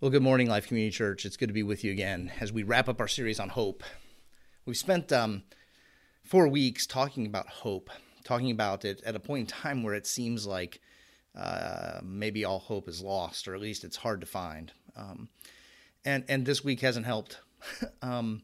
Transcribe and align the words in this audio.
Well, 0.00 0.12
good 0.12 0.22
morning, 0.22 0.46
Life 0.46 0.68
Community 0.68 0.96
Church. 0.96 1.26
It's 1.26 1.36
good 1.36 1.48
to 1.48 1.52
be 1.52 1.64
with 1.64 1.82
you 1.82 1.90
again 1.90 2.30
as 2.38 2.52
we 2.52 2.62
wrap 2.62 2.88
up 2.88 3.00
our 3.00 3.08
series 3.08 3.40
on 3.40 3.48
hope. 3.48 3.82
We've 4.64 4.76
spent 4.76 5.10
um, 5.10 5.42
four 6.22 6.46
weeks 6.46 6.86
talking 6.86 7.26
about 7.26 7.48
hope, 7.48 7.90
talking 8.22 8.52
about 8.52 8.84
it 8.84 9.02
at 9.04 9.16
a 9.16 9.18
point 9.18 9.40
in 9.40 9.46
time 9.46 9.82
where 9.82 9.94
it 9.94 10.06
seems 10.06 10.46
like 10.46 10.80
uh, 11.36 11.98
maybe 12.00 12.44
all 12.44 12.60
hope 12.60 12.88
is 12.88 13.02
lost, 13.02 13.48
or 13.48 13.56
at 13.56 13.60
least 13.60 13.82
it's 13.82 13.96
hard 13.96 14.20
to 14.20 14.26
find. 14.28 14.72
Um, 14.96 15.30
and 16.04 16.24
and 16.28 16.46
this 16.46 16.62
week 16.62 16.78
hasn't 16.78 17.06
helped. 17.06 17.40
um, 18.00 18.42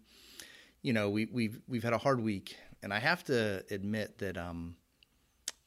you 0.83 0.93
know, 0.93 1.09
we, 1.09 1.27
we've 1.27 1.61
we've 1.69 1.85
had 1.85 1.93
a 1.93 1.99
hard 1.99 2.19
week, 2.19 2.57
and 2.83 2.93
I 2.93 2.99
have 2.99 3.23
to 3.27 3.65
admit 3.71 4.19
that 4.19 4.37
um, 4.37 4.75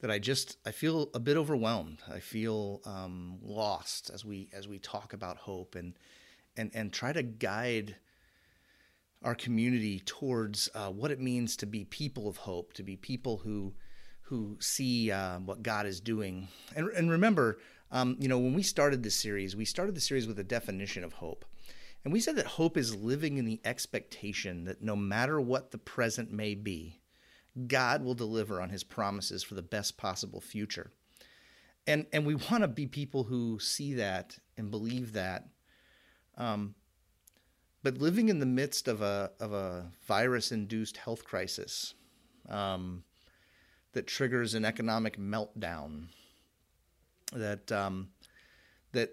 that 0.00 0.10
I 0.10 0.18
just 0.18 0.58
I 0.64 0.70
feel 0.70 1.10
a 1.14 1.20
bit 1.20 1.36
overwhelmed. 1.36 1.98
I 2.12 2.20
feel 2.20 2.80
um, 2.84 3.38
lost 3.42 4.10
as 4.10 4.24
we 4.24 4.48
as 4.52 4.68
we 4.68 4.78
talk 4.78 5.12
about 5.12 5.38
hope 5.38 5.74
and 5.74 5.94
and 6.56 6.70
and 6.74 6.92
try 6.92 7.12
to 7.12 7.22
guide 7.22 7.96
our 9.22 9.34
community 9.34 10.00
towards 10.00 10.68
uh, 10.74 10.90
what 10.90 11.10
it 11.10 11.20
means 11.20 11.56
to 11.56 11.66
be 11.66 11.84
people 11.84 12.28
of 12.28 12.36
hope, 12.36 12.72
to 12.74 12.82
be 12.82 12.96
people 12.96 13.38
who 13.38 13.74
who 14.22 14.56
see 14.60 15.10
uh, 15.10 15.38
what 15.38 15.62
God 15.62 15.86
is 15.86 16.00
doing. 16.00 16.48
And 16.76 16.88
and 16.90 17.10
remember, 17.10 17.58
um, 17.90 18.16
you 18.20 18.28
know, 18.28 18.38
when 18.38 18.54
we 18.54 18.62
started 18.62 19.02
this 19.02 19.16
series, 19.16 19.56
we 19.56 19.64
started 19.64 19.94
the 19.94 20.00
series 20.00 20.26
with 20.26 20.38
a 20.38 20.44
definition 20.44 21.02
of 21.02 21.14
hope. 21.14 21.44
And 22.04 22.12
we 22.12 22.20
said 22.20 22.36
that 22.36 22.46
hope 22.46 22.76
is 22.76 22.94
living 22.94 23.38
in 23.38 23.44
the 23.44 23.60
expectation 23.64 24.64
that 24.64 24.80
no 24.80 24.94
matter 24.94 25.40
what 25.40 25.72
the 25.72 25.78
present 25.78 26.30
may 26.30 26.54
be, 26.54 26.97
God 27.66 28.02
will 28.02 28.14
deliver 28.14 28.60
on 28.60 28.70
his 28.70 28.84
promises 28.84 29.42
for 29.42 29.54
the 29.54 29.62
best 29.62 29.96
possible 29.96 30.40
future. 30.40 30.92
And, 31.86 32.06
and 32.12 32.26
we 32.26 32.34
want 32.34 32.62
to 32.62 32.68
be 32.68 32.86
people 32.86 33.24
who 33.24 33.58
see 33.58 33.94
that 33.94 34.38
and 34.56 34.70
believe 34.70 35.14
that. 35.14 35.48
Um, 36.36 36.74
but 37.82 37.98
living 37.98 38.28
in 38.28 38.40
the 38.40 38.46
midst 38.46 38.88
of 38.88 39.00
a, 39.02 39.30
of 39.40 39.52
a 39.52 39.90
virus 40.06 40.52
induced 40.52 40.98
health 40.98 41.24
crisis 41.24 41.94
um, 42.48 43.04
that 43.92 44.06
triggers 44.06 44.54
an 44.54 44.64
economic 44.64 45.18
meltdown, 45.18 46.08
that, 47.32 47.72
um, 47.72 48.08
that, 48.92 49.10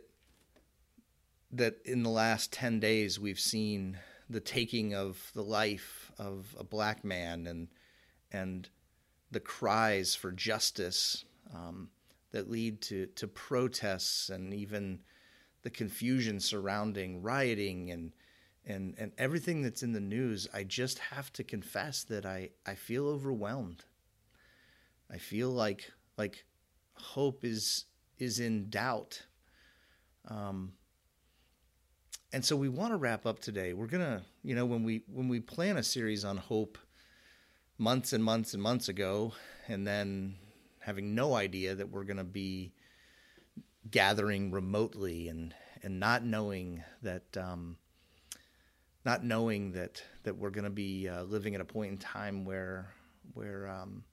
that 1.51 1.77
in 1.85 2.03
the 2.03 2.09
last 2.09 2.51
10 2.51 2.79
days 2.79 3.19
we've 3.19 3.39
seen 3.39 3.97
the 4.29 4.39
taking 4.39 4.93
of 4.93 5.31
the 5.33 5.43
life 5.43 6.11
of 6.17 6.55
a 6.59 6.63
black 6.63 7.03
man 7.03 7.47
and 7.47 7.67
and 8.35 8.69
the 9.31 9.39
cries 9.39 10.13
for 10.15 10.31
justice 10.31 11.25
um, 11.53 11.89
that 12.31 12.49
lead 12.49 12.81
to, 12.81 13.05
to 13.07 13.27
protests 13.27 14.29
and 14.29 14.53
even 14.53 14.99
the 15.63 15.69
confusion 15.69 16.39
surrounding 16.39 17.21
rioting 17.21 17.91
and, 17.91 18.11
and, 18.65 18.93
and 18.97 19.11
everything 19.17 19.61
that's 19.61 19.83
in 19.83 19.93
the 19.93 19.99
news, 19.99 20.47
I 20.53 20.63
just 20.63 20.99
have 20.99 21.31
to 21.33 21.43
confess 21.43 22.03
that 22.03 22.25
I, 22.25 22.49
I 22.65 22.75
feel 22.75 23.07
overwhelmed. 23.07 23.83
I 25.11 25.17
feel 25.17 25.49
like 25.51 25.91
like 26.17 26.45
hope 26.95 27.45
is 27.45 27.85
is 28.17 28.39
in 28.39 28.69
doubt. 28.69 29.21
Um, 30.27 30.73
and 32.33 32.43
so 32.43 32.55
we 32.55 32.69
want 32.69 32.91
to 32.91 32.97
wrap 32.97 33.25
up 33.25 33.39
today. 33.39 33.73
We're 33.73 33.85
gonna, 33.85 34.23
you 34.43 34.55
know, 34.55 34.65
when 34.65 34.83
we 34.83 35.03
when 35.07 35.27
we 35.27 35.39
plan 35.39 35.77
a 35.77 35.83
series 35.83 36.25
on 36.25 36.37
hope, 36.37 36.77
months 37.77 38.13
and 38.13 38.23
months 38.23 38.53
and 38.53 38.63
months 38.63 38.89
ago, 38.89 39.33
and 39.67 39.85
then 39.85 40.35
having 40.79 41.15
no 41.15 41.33
idea 41.33 41.75
that 41.75 41.89
we're 41.89 42.03
going 42.03 42.17
to 42.17 42.23
be 42.23 42.73
gathering 43.89 44.51
remotely 44.51 45.27
and 45.27 45.53
and 45.83 45.99
not 45.99 46.23
knowing 46.23 46.83
that 47.03 47.37
um, 47.37 47.77
not 49.05 49.23
knowing 49.23 49.73
that 49.73 50.01
that 50.23 50.37
we're 50.37 50.49
going 50.49 50.63
to 50.63 50.69
be 50.69 51.07
uh, 51.07 51.23
living 51.23 51.55
at 51.55 51.61
a 51.61 51.65
point 51.65 51.91
in 51.91 51.97
time 51.97 52.45
where 52.45 52.93
where 53.33 53.67
um, 53.67 54.03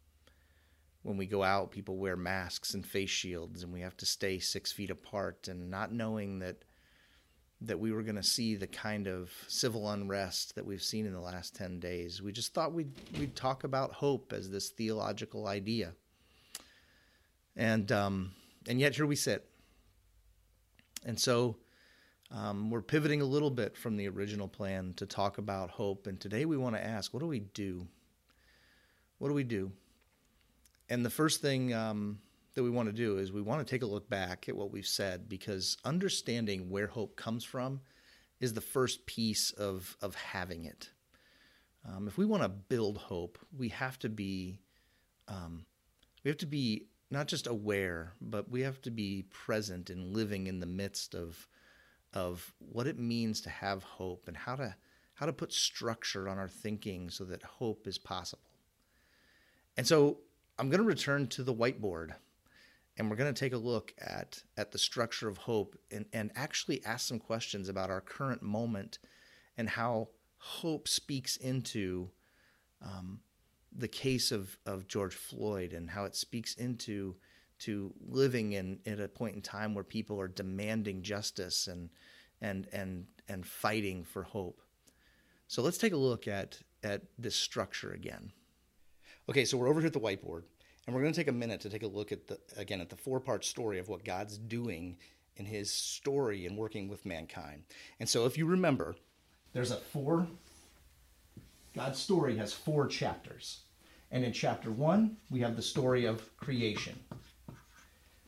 when 1.03 1.17
we 1.17 1.27
go 1.27 1.43
out, 1.43 1.71
people 1.71 1.97
wear 1.97 2.17
masks 2.17 2.75
and 2.75 2.87
face 2.87 3.11
shields, 3.11 3.62
and 3.62 3.72
we 3.72 3.81
have 3.81 3.97
to 3.99 4.06
stay 4.06 4.39
six 4.39 4.71
feet 4.72 4.91
apart, 4.91 5.49
and 5.49 5.71
not 5.71 5.93
knowing 5.93 6.39
that 6.41 6.65
that 7.67 7.78
we 7.78 7.93
were 7.93 8.03
going 8.03 8.17
to 8.17 8.23
see 8.23 8.55
the 8.55 8.67
kind 8.67 9.06
of 9.06 9.31
civil 9.47 9.91
unrest 9.91 10.55
that 10.55 10.67
we've 10.67 10.83
seen 10.83 11.06
in 11.06 11.12
the 11.12 11.21
last 11.21 11.55
10 11.55 11.78
days. 11.81 12.21
We 12.21 12.33
just 12.33 12.55
thought 12.55 12.73
we'd, 12.73 12.93
we'd 13.19 13.37
talk 13.37 13.65
about 13.65 13.93
hope 13.93 14.33
as 14.33 14.50
this 14.50 14.71
theological 14.71 15.47
idea. 15.47 15.93
And, 17.56 17.91
um, 17.93 18.33
and 18.67 18.81
yet 18.81 18.97
here 18.97 19.06
we 19.06 19.17
sit. 19.17 19.49
And 21.05 21.19
so 21.19 21.56
um, 22.31 22.71
we're 22.71 22.83
pivoting 22.83 23.21
a 23.21 23.27
little 23.27 23.51
bit 23.51 23.77
from 23.77 23.97
the 23.97 24.09
original 24.09 24.49
plan 24.49 24.95
to 24.97 25.06
talk 25.06 25.39
about 25.39 25.71
hope. 25.71 26.06
And 26.06 26.19
today 26.19 26.45
we 26.45 26.56
want 26.56 26.77
to 26.77 26.84
ask 26.84 27.12
what 27.12 27.21
do 27.21 27.27
we 27.27 27.41
do? 27.41 27.87
What 29.19 29.28
do 29.28 29.34
we 29.34 29.45
do? 29.45 29.71
And 30.89 31.05
the 31.05 31.11
first 31.11 31.41
thing 31.41 31.72
um, 31.72 32.19
that 32.55 32.63
we 32.63 32.71
want 32.71 32.89
to 32.89 32.93
do 32.93 33.19
is 33.19 33.33
we 33.33 33.43
want 33.43 33.67
to 33.67 33.71
take 33.71 33.83
a 33.83 33.87
look 33.87 34.09
back 34.09 34.49
at 34.49 34.57
what 34.57 34.71
we've 34.71 34.87
said 34.87 35.29
because 35.29 35.77
understanding 35.85 36.71
where 36.71 36.87
hope 36.87 37.17
comes 37.17 37.45
from 37.45 37.81
is 38.41 38.53
the 38.53 38.61
first 38.61 39.07
piece 39.07 39.53
of 39.53 39.97
of 40.03 40.15
having 40.15 40.65
it. 40.65 40.91
Um, 41.89 42.07
if 42.07 42.19
we 42.19 42.27
want 42.27 42.43
to 42.43 42.49
build 42.49 42.99
hope, 42.99 43.39
we 43.57 43.69
have 43.71 43.99
to 44.01 44.09
be 44.09 44.59
um, 45.29 45.65
we 46.25 46.29
have 46.29 46.39
to 46.39 46.47
be 46.47 46.87
not 47.11 47.27
just 47.27 47.47
aware, 47.47 48.15
but 48.21 48.51
we 48.51 48.63
have 48.63 48.81
to 48.83 48.91
be 48.91 49.25
present 49.31 49.91
and 49.91 50.15
living 50.15 50.47
in 50.47 50.61
the 50.61 50.67
midst 50.67 51.15
of 51.15 51.49
of 52.13 52.53
what 52.59 52.87
it 52.87 52.99
means 52.99 53.41
to 53.41 53.51
have 53.51 53.83
hope 53.83 54.29
and 54.29 54.37
how 54.37 54.57
to 54.57 54.75
how 55.15 55.27
to 55.27 55.33
put 55.33 55.53
structure 55.53 56.29
on 56.29 56.39
our 56.39 56.49
thinking 56.49 57.09
so 57.09 57.25
that 57.25 57.43
hope 57.43 57.87
is 57.87 57.99
possible. 57.99 58.51
And 59.77 59.87
so 59.87 60.19
I'm 60.59 60.69
going 60.69 60.81
to 60.81 60.87
return 60.87 61.27
to 61.29 61.43
the 61.43 61.55
whiteboard 61.55 62.15
and 62.97 63.08
we're 63.08 63.16
going 63.16 63.32
to 63.32 63.38
take 63.38 63.54
a 63.54 63.58
look 63.58 63.94
at 63.98 64.42
at 64.56 64.72
the 64.72 64.78
structure 64.78 65.28
of 65.28 65.38
hope 65.38 65.76
and, 65.91 66.06
and 66.12 66.30
actually 66.34 66.84
ask 66.84 67.08
some 67.08 67.19
questions 67.19 67.69
about 67.69 67.91
our 67.91 68.00
current 68.00 68.42
moment 68.42 68.98
and 69.56 69.69
how 69.69 70.08
hope 70.38 70.88
speaks 70.88 71.36
into 71.36 72.10
um, 72.84 73.20
the 73.75 73.88
case 73.88 74.32
of, 74.32 74.58
of 74.66 74.88
George 74.88 75.14
Floyd 75.14 75.72
and 75.72 75.91
how 75.91 76.04
it 76.04 76.16
speaks 76.16 76.54
into 76.54 77.16
to 77.60 77.94
living 78.00 78.53
in 78.53 78.80
at 78.86 79.00
a 79.00 79.09
point 79.09 79.36
in 79.36 79.41
time 79.41 79.74
where 79.74 79.84
people 79.84 80.20
are 80.20 80.28
demanding 80.28 81.03
justice 81.03 81.69
and 81.69 81.91
and 82.41 82.66
and 82.72 83.06
and 83.28 83.47
fighting 83.47 84.04
for 84.04 84.24
hope. 84.24 84.60
So 85.47 85.62
let's 85.62 85.78
take 85.78 85.92
a 85.92 85.97
look 85.97 86.26
at 86.26 86.59
at 86.82 87.03
this 87.19 87.36
structure 87.36 87.92
again. 87.92 88.32
Okay, 89.28 89.44
so 89.44 89.56
we're 89.56 89.69
over 89.69 89.80
here 89.80 89.86
at 89.86 89.92
the 89.92 90.00
whiteboard. 90.00 90.42
And 90.87 90.94
we're 90.94 91.03
going 91.03 91.12
to 91.12 91.20
take 91.20 91.28
a 91.28 91.32
minute 91.32 91.60
to 91.60 91.70
take 91.70 91.84
a 91.84 91.88
look 91.88 92.10
at 92.10 92.26
the 92.26 92.38
again 92.56 92.81
at 92.81 92.91
the 92.91 92.97
four-part 92.97 93.44
story 93.44 93.78
of 93.78 93.88
what 93.88 94.04
God's 94.04 94.37
doing 94.37 94.97
in 95.37 95.47
his 95.47 95.70
story 95.70 96.47
and 96.47 96.56
working 96.56 96.88
with 96.88 97.06
mankind. 97.06 97.62
And 98.00 98.09
so 98.09 98.26
if 98.26 98.37
you 98.37 98.47
remember, 98.47 98.97
there's 99.53 99.71
a 99.71 99.76
four 99.76 100.26
God's 101.75 101.98
story 101.98 102.37
has 102.37 102.53
four 102.53 102.87
chapters. 102.87 103.60
And 104.10 104.25
in 104.25 104.32
chapter 104.32 104.71
1, 104.71 105.16
we 105.31 105.41
have 105.41 105.56
the 105.56 105.62
story 105.62 106.04
of 106.04 106.37
creation. 106.37 106.98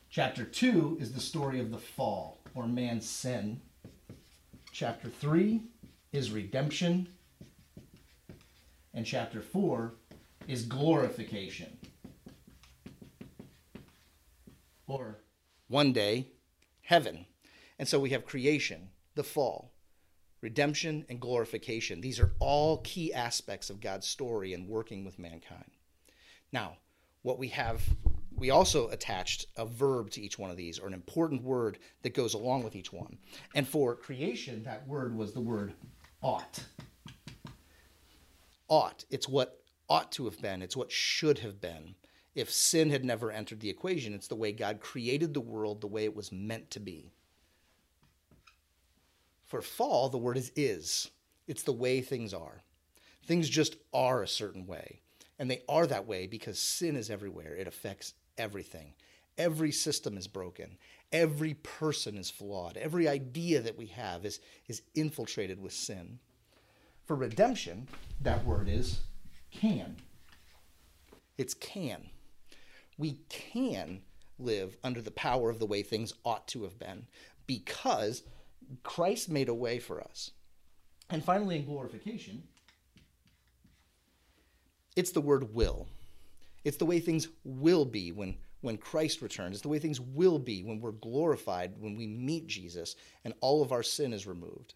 Chapter 0.09 0.43
2 0.43 0.97
is 0.99 1.13
the 1.13 1.19
story 1.19 1.59
of 1.59 1.69
the 1.69 1.77
fall 1.77 2.39
or 2.55 2.67
man's 2.67 3.07
sin. 3.07 3.61
Chapter 4.71 5.09
3 5.09 5.61
is 6.11 6.31
redemption. 6.31 7.07
And 8.95 9.05
chapter 9.05 9.41
4 9.41 9.93
is 10.47 10.65
glorification 10.65 11.77
or 14.87 15.19
one 15.67 15.93
day, 15.93 16.27
heaven. 16.81 17.25
And 17.79 17.87
so 17.87 17.99
we 17.99 18.11
have 18.11 18.25
creation, 18.25 18.89
the 19.15 19.23
fall, 19.23 19.73
redemption, 20.41 21.05
and 21.09 21.19
glorification. 21.19 22.01
These 22.01 22.19
are 22.19 22.33
all 22.39 22.77
key 22.79 23.13
aspects 23.13 23.69
of 23.69 23.81
God's 23.81 24.07
story 24.07 24.53
and 24.53 24.67
working 24.67 25.03
with 25.03 25.19
mankind. 25.19 25.71
Now, 26.51 26.77
what 27.23 27.39
we 27.39 27.47
have, 27.49 27.81
we 28.35 28.51
also 28.51 28.89
attached 28.89 29.47
a 29.57 29.65
verb 29.65 30.11
to 30.11 30.21
each 30.21 30.37
one 30.37 30.51
of 30.51 30.57
these, 30.57 30.77
or 30.77 30.87
an 30.87 30.93
important 30.93 31.41
word 31.41 31.79
that 32.03 32.13
goes 32.13 32.33
along 32.33 32.63
with 32.63 32.75
each 32.75 32.93
one. 32.93 33.17
And 33.55 33.67
for 33.67 33.95
creation, 33.95 34.63
that 34.63 34.87
word 34.87 35.17
was 35.17 35.33
the 35.33 35.41
word 35.41 35.73
ought. 36.21 36.63
Ought. 38.67 39.05
It's 39.09 39.27
what 39.27 39.59
ought 39.89 40.11
to 40.13 40.25
have 40.25 40.41
been, 40.41 40.61
it's 40.61 40.77
what 40.77 40.91
should 40.91 41.39
have 41.39 41.59
been 41.59 41.95
if 42.35 42.51
sin 42.51 42.89
had 42.89 43.05
never 43.05 43.31
entered 43.31 43.61
the 43.61 43.69
equation. 43.69 44.13
It's 44.13 44.27
the 44.27 44.35
way 44.35 44.51
God 44.51 44.81
created 44.81 45.33
the 45.33 45.41
world, 45.41 45.81
the 45.81 45.87
way 45.87 46.03
it 46.03 46.15
was 46.15 46.31
meant 46.31 46.69
to 46.71 46.79
be. 46.79 47.13
For 49.45 49.61
fall, 49.61 50.09
the 50.09 50.17
word 50.17 50.37
is 50.37 50.51
is. 50.55 51.09
It's 51.47 51.63
the 51.63 51.71
way 51.71 52.01
things 52.01 52.33
are. 52.33 52.63
Things 53.25 53.47
just 53.47 53.77
are 53.93 54.21
a 54.21 54.27
certain 54.27 54.67
way. 54.67 55.01
And 55.39 55.49
they 55.49 55.63
are 55.69 55.87
that 55.87 56.07
way 56.07 56.27
because 56.27 56.59
sin 56.59 56.95
is 56.95 57.09
everywhere. 57.09 57.55
It 57.55 57.67
affects 57.67 58.13
everything. 58.37 58.93
Every 59.37 59.71
system 59.71 60.17
is 60.17 60.27
broken. 60.27 60.77
Every 61.11 61.55
person 61.55 62.17
is 62.17 62.29
flawed. 62.29 62.77
Every 62.77 63.07
idea 63.07 63.61
that 63.61 63.77
we 63.77 63.87
have 63.87 64.25
is, 64.25 64.39
is 64.67 64.81
infiltrated 64.95 65.61
with 65.61 65.73
sin. 65.73 66.19
For 67.05 67.15
redemption, 67.15 67.87
that 68.21 68.43
word 68.45 68.67
is 68.67 69.01
can. 69.51 69.97
It's 71.37 71.53
can. 71.53 72.09
We 72.97 73.19
can 73.29 74.01
live 74.39 74.77
under 74.83 75.01
the 75.01 75.11
power 75.11 75.49
of 75.49 75.59
the 75.59 75.65
way 75.65 75.81
things 75.81 76.13
ought 76.23 76.47
to 76.49 76.63
have 76.63 76.77
been 76.77 77.07
because 77.47 78.23
Christ 78.83 79.29
made 79.29 79.49
a 79.49 79.53
way 79.53 79.79
for 79.79 80.01
us. 80.01 80.31
And 81.09 81.23
finally, 81.23 81.57
in 81.57 81.65
glorification, 81.65 82.43
it's 84.95 85.11
the 85.11 85.21
word 85.21 85.53
will. 85.53 85.87
It's 86.63 86.77
the 86.77 86.85
way 86.85 86.99
things 86.99 87.27
will 87.43 87.85
be 87.85 88.11
when, 88.11 88.37
when 88.61 88.77
Christ 88.77 89.21
returns. 89.21 89.55
It's 89.55 89.61
the 89.61 89.69
way 89.69 89.77
things 89.77 90.01
will 90.01 90.39
be 90.39 90.63
when 90.63 90.81
we're 90.81 90.93
glorified, 90.93 91.73
when 91.79 91.95
we 91.95 92.07
meet 92.07 92.47
Jesus 92.47 92.95
and 93.23 93.33
all 93.41 93.61
of 93.61 93.71
our 93.71 93.83
sin 93.83 94.13
is 94.13 94.25
removed. 94.25 94.73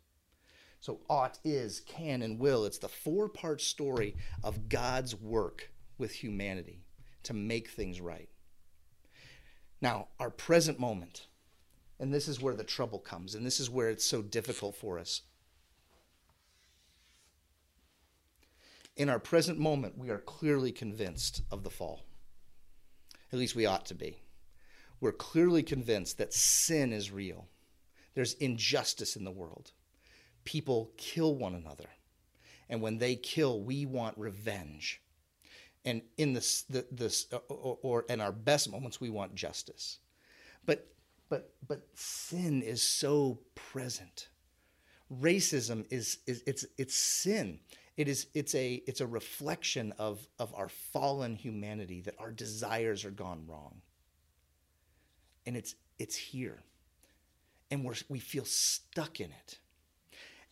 So, 0.81 1.01
ought, 1.09 1.39
is, 1.43 1.81
can, 1.81 2.21
and 2.21 2.39
will. 2.39 2.63
It's 2.63 2.77
the 2.77 2.87
four 2.87 3.27
part 3.27 3.59
story 3.59 4.15
of 4.43 4.69
God's 4.69 5.13
work 5.15 5.71
with 5.97 6.11
humanity 6.11 6.83
to 7.29 7.33
make 7.35 7.69
things 7.69 8.01
right. 8.01 8.27
Now, 9.81 10.07
our 10.19 10.31
present 10.31 10.79
moment, 10.79 11.27
and 11.99 12.11
this 12.11 12.27
is 12.27 12.41
where 12.41 12.55
the 12.55 12.63
trouble 12.63 12.97
comes, 12.97 13.35
and 13.35 13.45
this 13.45 13.59
is 13.59 13.69
where 13.69 13.89
it's 13.89 14.03
so 14.03 14.23
difficult 14.23 14.75
for 14.75 14.97
us. 14.97 15.21
In 18.97 19.09
our 19.09 19.19
present 19.19 19.59
moment, 19.59 19.95
we 19.95 20.09
are 20.09 20.17
clearly 20.17 20.71
convinced 20.71 21.43
of 21.51 21.63
the 21.63 21.69
fall. 21.69 22.01
At 23.31 23.37
least 23.37 23.55
we 23.55 23.67
ought 23.67 23.85
to 23.85 23.93
be. 23.93 24.23
We're 24.99 25.11
clearly 25.11 25.61
convinced 25.61 26.17
that 26.17 26.33
sin 26.33 26.91
is 26.91 27.11
real. 27.11 27.47
There's 28.15 28.33
injustice 28.33 29.15
in 29.15 29.23
the 29.23 29.29
world. 29.29 29.71
People 30.45 30.93
kill 30.97 31.35
one 31.35 31.53
another. 31.53 31.89
And 32.67 32.81
when 32.81 32.97
they 32.97 33.15
kill, 33.15 33.61
we 33.61 33.85
want 33.85 34.17
revenge 34.17 35.03
and 35.85 36.01
in 36.17 36.33
this 36.33 36.63
the, 36.63 36.85
this 36.91 37.27
uh, 37.31 37.37
or, 37.49 37.77
or 37.81 38.05
in 38.09 38.21
our 38.21 38.31
best 38.31 38.71
moments 38.71 38.99
we 38.99 39.09
want 39.09 39.35
justice. 39.35 39.99
But 40.65 40.87
but 41.29 41.53
but 41.67 41.87
sin 41.93 42.61
is 42.61 42.81
so 42.81 43.39
present. 43.55 44.29
Racism 45.21 45.85
is, 45.89 46.19
is 46.27 46.43
it's 46.45 46.65
it's 46.77 46.95
sin. 46.95 47.59
It 47.97 48.07
is 48.07 48.27
it's 48.33 48.55
a 48.55 48.83
it's 48.87 49.01
a 49.01 49.07
reflection 49.07 49.93
of 49.97 50.27
of 50.37 50.53
our 50.53 50.69
fallen 50.69 51.35
humanity 51.35 52.01
that 52.01 52.15
our 52.19 52.31
desires 52.31 53.05
are 53.05 53.11
gone 53.11 53.45
wrong. 53.47 53.81
And 55.45 55.55
it's 55.55 55.75
it's 55.97 56.15
here. 56.15 56.59
And 57.71 57.83
we're 57.83 57.95
we 58.09 58.19
feel 58.19 58.45
stuck 58.45 59.19
in 59.19 59.31
it. 59.31 59.59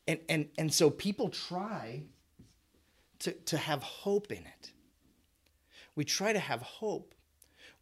And 0.08 0.20
and 0.30 0.48
and 0.58 0.74
so 0.74 0.90
people 0.90 1.30
try 1.30 2.04
to 3.20 3.32
to 3.32 3.58
have 3.58 3.84
hope 3.84 4.32
in 4.32 4.46
it 4.46 4.72
we 5.98 6.06
try 6.06 6.32
to 6.32 6.40
have 6.40 6.62
hope. 6.62 7.16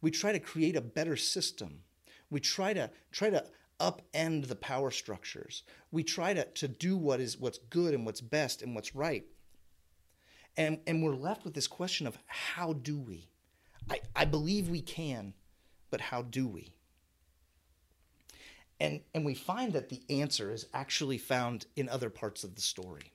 We 0.00 0.10
try 0.10 0.32
to 0.32 0.40
create 0.40 0.74
a 0.74 0.80
better 0.80 1.16
system. 1.16 1.80
We 2.30 2.40
try 2.40 2.72
to 2.72 2.90
try 3.12 3.30
to 3.30 3.44
upend 3.78 4.48
the 4.48 4.56
power 4.56 4.90
structures. 4.90 5.62
We 5.92 6.02
try 6.02 6.32
to, 6.32 6.44
to 6.46 6.66
do 6.66 6.96
what 6.96 7.20
is 7.20 7.38
what's 7.38 7.58
good 7.58 7.92
and 7.94 8.06
what's 8.06 8.22
best 8.22 8.62
and 8.62 8.74
what's 8.74 8.96
right. 8.96 9.26
And, 10.56 10.80
and 10.86 11.04
we're 11.04 11.14
left 11.14 11.44
with 11.44 11.52
this 11.52 11.68
question 11.68 12.06
of 12.06 12.18
how 12.26 12.72
do 12.72 12.98
we? 12.98 13.28
I, 13.90 14.00
I 14.16 14.24
believe 14.24 14.70
we 14.70 14.80
can, 14.80 15.34
but 15.90 16.00
how 16.00 16.22
do 16.22 16.48
we? 16.48 16.72
And, 18.80 19.02
and 19.14 19.26
we 19.26 19.34
find 19.34 19.74
that 19.74 19.90
the 19.90 20.00
answer 20.08 20.50
is 20.50 20.66
actually 20.72 21.18
found 21.18 21.66
in 21.76 21.90
other 21.90 22.08
parts 22.08 22.44
of 22.44 22.54
the 22.54 22.62
story. 22.62 23.12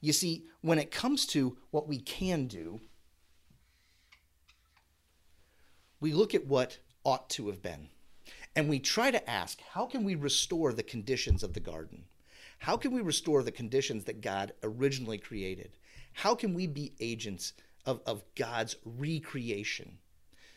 You 0.00 0.14
see, 0.14 0.46
when 0.62 0.78
it 0.78 0.90
comes 0.90 1.26
to 1.26 1.58
what 1.70 1.86
we 1.86 1.98
can 1.98 2.46
do, 2.46 2.80
we 6.02 6.12
look 6.12 6.34
at 6.34 6.46
what 6.46 6.78
ought 7.04 7.30
to 7.30 7.46
have 7.46 7.62
been. 7.62 7.88
And 8.54 8.68
we 8.68 8.80
try 8.80 9.10
to 9.10 9.30
ask, 9.30 9.60
how 9.72 9.86
can 9.86 10.04
we 10.04 10.14
restore 10.14 10.72
the 10.72 10.82
conditions 10.82 11.42
of 11.42 11.54
the 11.54 11.60
garden? 11.60 12.04
How 12.58 12.76
can 12.76 12.92
we 12.92 13.00
restore 13.00 13.42
the 13.42 13.52
conditions 13.52 14.04
that 14.04 14.20
God 14.20 14.52
originally 14.62 15.18
created? 15.18 15.78
How 16.12 16.34
can 16.34 16.52
we 16.54 16.66
be 16.66 16.92
agents 17.00 17.54
of, 17.86 18.00
of 18.04 18.22
God's 18.34 18.76
recreation 18.84 19.98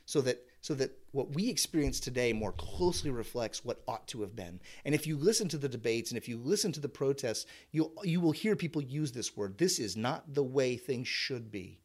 so 0.05 0.21
that 0.21 0.45
so 0.61 0.73
that 0.73 0.97
what 1.11 1.35
we 1.35 1.47
experience 1.47 1.99
today 1.99 2.33
more 2.33 2.51
closely 2.51 3.11
reflects 3.11 3.63
what 3.63 3.83
ought 3.87 4.07
to 4.07 4.21
have 4.21 4.35
been. 4.35 4.59
And 4.83 4.95
if 4.95 5.05
you 5.05 5.15
listen 5.15 5.47
to 5.49 5.59
the 5.59 5.69
debates 5.69 6.09
and 6.09 6.17
if 6.17 6.27
you 6.27 6.37
listen 6.37 6.71
to 6.71 6.79
the 6.79 6.89
protests, 6.89 7.45
you 7.71 7.91
you 8.03 8.19
will 8.19 8.31
hear 8.31 8.55
people 8.55 8.81
use 8.81 9.11
this 9.11 9.37
word. 9.37 9.57
This 9.57 9.79
is 9.79 9.95
not 9.95 10.33
the 10.33 10.43
way 10.43 10.75
things 10.75 11.07
should 11.07 11.51
be. 11.51 11.79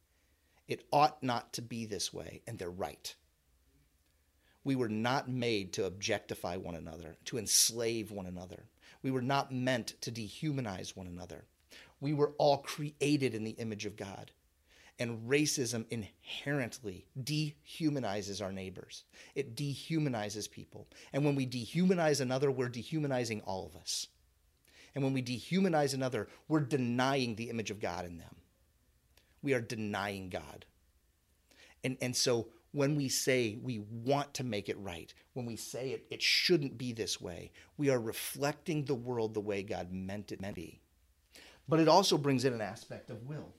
It 0.66 0.84
ought 0.92 1.22
not 1.22 1.52
to 1.54 1.62
be 1.62 1.84
this 1.84 2.12
way, 2.12 2.42
and 2.46 2.58
they're 2.58 2.70
right. 2.70 3.14
We 4.64 4.76
were 4.76 4.88
not 4.88 5.28
made 5.28 5.72
to 5.74 5.86
objectify 5.86 6.56
one 6.56 6.74
another, 6.74 7.16
to 7.26 7.38
enslave 7.38 8.10
one 8.10 8.26
another. 8.26 8.64
We 9.02 9.10
were 9.10 9.22
not 9.22 9.52
meant 9.52 9.94
to 10.02 10.12
dehumanize 10.12 10.96
one 10.96 11.06
another. 11.06 11.44
We 12.00 12.12
were 12.12 12.32
all 12.38 12.58
created 12.58 13.34
in 13.34 13.44
the 13.44 13.52
image 13.52 13.86
of 13.86 13.96
God. 13.96 14.30
And 14.98 15.26
racism 15.30 15.86
inherently 15.88 17.06
dehumanizes 17.18 18.42
our 18.42 18.52
neighbors. 18.52 19.04
It 19.34 19.56
dehumanizes 19.56 20.50
people. 20.50 20.88
And 21.14 21.24
when 21.24 21.34
we 21.34 21.46
dehumanize 21.46 22.20
another, 22.20 22.50
we're 22.50 22.68
dehumanizing 22.68 23.40
all 23.42 23.64
of 23.64 23.80
us. 23.80 24.08
And 24.94 25.02
when 25.02 25.14
we 25.14 25.22
dehumanize 25.22 25.94
another, 25.94 26.28
we're 26.48 26.60
denying 26.60 27.36
the 27.36 27.48
image 27.48 27.70
of 27.70 27.80
God 27.80 28.04
in 28.04 28.18
them. 28.18 28.36
We 29.42 29.54
are 29.54 29.60
denying 29.60 30.28
God. 30.28 30.66
And, 31.82 31.96
and 32.02 32.14
so 32.14 32.48
when 32.72 32.94
we 32.94 33.08
say 33.08 33.58
we 33.62 33.80
want 33.90 34.32
to 34.34 34.44
make 34.44 34.68
it 34.68 34.78
right, 34.78 35.12
when 35.32 35.46
we 35.46 35.56
say 35.56 35.90
it, 35.90 36.06
it 36.10 36.22
shouldn't 36.22 36.78
be 36.78 36.92
this 36.92 37.20
way, 37.20 37.50
we 37.76 37.90
are 37.90 38.00
reflecting 38.00 38.84
the 38.84 38.94
world 38.94 39.34
the 39.34 39.40
way 39.40 39.62
God 39.62 39.92
meant 39.92 40.32
it 40.32 40.40
meant 40.40 40.56
to 40.56 40.62
be. 40.62 40.80
But 41.68 41.80
it 41.80 41.88
also 41.88 42.16
brings 42.18 42.44
in 42.44 42.52
an 42.52 42.60
aspect 42.60 43.10
of 43.10 43.26
will. 43.26 43.52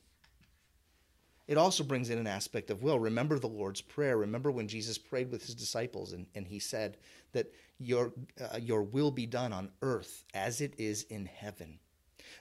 It 1.47 1.57
also 1.57 1.83
brings 1.83 2.09
in 2.09 2.17
an 2.17 2.27
aspect 2.27 2.69
of 2.69 2.81
will. 2.81 2.99
Remember 2.99 3.37
the 3.37 3.47
Lord's 3.47 3.81
Prayer. 3.81 4.15
Remember 4.17 4.51
when 4.51 4.67
Jesus 4.69 4.97
prayed 4.97 5.31
with 5.31 5.45
his 5.45 5.55
disciples 5.55 6.13
and, 6.13 6.25
and 6.33 6.47
he 6.47 6.59
said 6.59 6.97
that 7.33 7.51
your, 7.77 8.13
uh, 8.39 8.57
your 8.57 8.83
will 8.83 9.11
be 9.11 9.25
done 9.25 9.51
on 9.51 9.71
earth 9.81 10.23
as 10.33 10.61
it 10.61 10.73
is 10.77 11.03
in 11.03 11.25
heaven. 11.25 11.79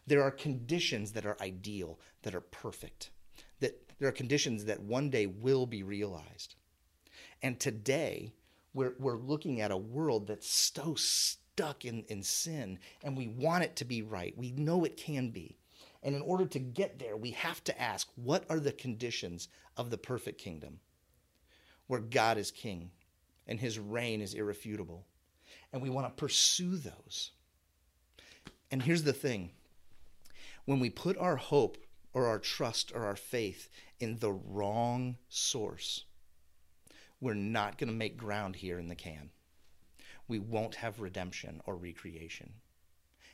There 0.07 0.23
are 0.23 0.31
conditions 0.31 1.13
that 1.13 1.27
are 1.27 1.37
ideal, 1.41 1.99
that 2.23 2.35
are 2.35 2.41
perfect, 2.41 3.11
that 3.59 3.81
there 3.99 4.09
are 4.09 4.13
conditions 4.13 4.65
that 4.67 4.81
one 4.81 5.11
day 5.11 5.27
will 5.27 5.67
be 5.67 5.83
realized. 5.83 6.55
And 7.43 7.59
today, 7.59 8.33
we're, 8.75 8.95
we're 8.99 9.17
looking 9.17 9.61
at 9.61 9.71
a 9.71 9.77
world 9.77 10.27
that's 10.27 10.49
so 10.49 10.95
stuck 10.95 11.85
in, 11.85 12.05
in 12.09 12.23
sin, 12.23 12.79
and 13.03 13.17
we 13.17 13.29
want 13.29 13.65
it 13.65 13.77
to 13.77 13.85
be 13.85 14.03
right. 14.03 14.37
We 14.37 14.53
know 14.53 14.85
it 14.85 14.97
can 14.97 15.31
be. 15.31 15.57
And 16.03 16.15
in 16.15 16.23
order 16.23 16.47
to 16.47 16.59
get 16.59 16.99
there, 16.99 17.17
we 17.17 17.33
have 17.33 17.63
to 17.65 17.81
ask 17.81 18.09
what 18.17 18.45
are 18.49 18.61
the 18.61 18.73
conditions 18.73 19.49
of 19.77 19.91
the 19.91 19.99
perfect 19.99 20.39
kingdom 20.39 20.81
where 21.89 22.01
God 22.01 22.39
is 22.39 22.51
king 22.51 22.91
and 23.47 23.61
his 23.61 23.79
reign 23.79 24.21
is 24.21 24.35
irrefutable? 24.35 25.05
And 25.73 25.83
we 25.83 25.91
want 25.91 26.07
to 26.07 26.21
pursue 26.21 26.77
those. 26.77 27.33
And 28.71 28.83
here's 28.83 29.03
the 29.03 29.13
thing 29.13 29.51
when 30.65 30.81
we 30.81 30.91
put 30.91 31.19
our 31.19 31.37
hope 31.37 31.77
or 32.13 32.27
our 32.27 32.39
trust 32.39 32.93
or 32.95 33.05
our 33.05 33.17
faith 33.17 33.69
in 33.99 34.19
the 34.19 34.33
wrong 34.33 35.17
source, 35.29 36.05
we're 37.21 37.35
not 37.35 37.79
going 37.79 37.91
to 37.91 37.97
make 37.97 38.17
ground 38.17 38.57
here 38.57 38.79
in 38.79 38.89
the 38.89 38.95
can. 38.95 39.31
We 40.27 40.39
won't 40.39 40.77
have 40.77 41.01
redemption 41.01 41.61
or 41.67 41.77
recreation. 41.77 42.55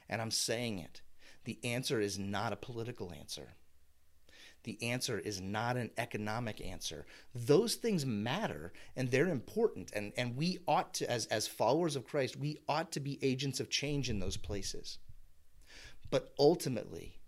And 0.09 0.21
I'm 0.21 0.31
saying 0.31 0.79
it. 0.79 1.03
The 1.45 1.59
answer 1.63 2.01
is 2.01 2.19
not 2.19 2.53
a 2.53 2.57
political 2.57 3.13
answer. 3.13 3.55
The 4.65 4.83
answer 4.83 5.21
is 5.21 5.41
not 5.41 5.77
an 5.77 5.93
economic 5.97 6.61
answer. 6.61 7.07
Those 7.33 7.77
things 7.77 8.05
matter 8.05 8.73
and 8.97 9.09
they're 9.09 9.29
important. 9.29 9.93
And, 9.95 10.13
and 10.17 10.37
we 10.37 10.59
ought 10.67 10.95
to, 10.95 11.09
as, 11.09 11.27
as 11.27 11.47
followers 11.47 11.95
of 11.95 12.05
Christ, 12.05 12.37
we 12.37 12.59
ought 12.69 12.91
to 12.93 13.01
be 13.01 13.23
agents 13.23 13.61
of 13.61 13.71
change 13.71 14.11
in 14.11 14.19
those 14.19 14.37
places. 14.37 14.99
But 16.11 16.33
ultimately, 16.37 17.21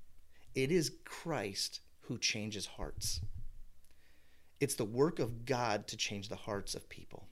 it 0.55 0.73
is 0.73 0.93
Christ 1.05 1.81
who 2.03 2.19
changes 2.19 2.67
hearts. 2.67 3.21
It's 4.61 4.75
the 4.75 4.85
work 4.85 5.19
of 5.19 5.45
God 5.45 5.87
to 5.88 5.97
change 5.97 6.29
the 6.29 6.37
hearts 6.37 6.75
of 6.75 6.88
people. 6.88 7.29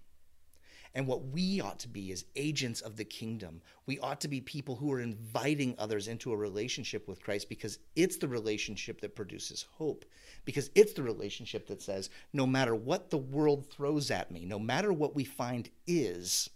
And 0.97 1.07
what 1.07 1.27
we 1.27 1.61
ought 1.61 1.79
to 1.81 1.89
be 1.89 2.11
is 2.11 2.25
agents 2.37 2.81
of 2.81 2.97
the 2.97 3.05
kingdom. 3.05 3.61
We 3.85 3.99
ought 3.99 4.19
to 4.23 4.29
be 4.29 4.41
people 4.41 4.77
who 4.77 4.91
are 4.93 5.01
inviting 5.01 5.75
others 5.77 6.09
into 6.09 6.33
a 6.33 6.37
relationship 6.39 7.07
with 7.07 7.23
Christ 7.23 7.51
because 7.51 7.79
it's 7.97 8.17
the 8.17 8.29
relationship 8.29 9.03
that 9.03 9.15
produces 9.15 9.67
hope. 9.73 10.07
Because 10.47 10.71
it's 10.75 10.95
the 10.95 11.03
relationship 11.03 11.67
that 11.67 11.83
says, 11.83 12.09
no 12.33 12.47
matter 12.47 12.75
what 12.75 13.11
the 13.11 13.19
world 13.19 13.67
throws 13.69 14.11
at 14.11 14.31
me, 14.31 14.47
no 14.47 14.59
matter 14.59 14.91
what 14.91 15.15
we 15.15 15.25
find 15.25 15.69
is, 15.87 16.49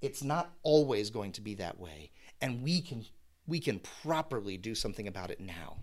it's 0.00 0.22
not 0.22 0.52
always 0.62 1.10
going 1.10 1.32
to 1.32 1.40
be 1.40 1.54
that 1.54 1.80
way. 1.80 2.12
And 2.40 2.62
we 2.62 2.80
can 2.80 3.04
we 3.48 3.58
can 3.58 3.80
properly 4.02 4.56
do 4.56 4.74
something 4.76 5.08
about 5.08 5.32
it 5.32 5.40
now. 5.40 5.78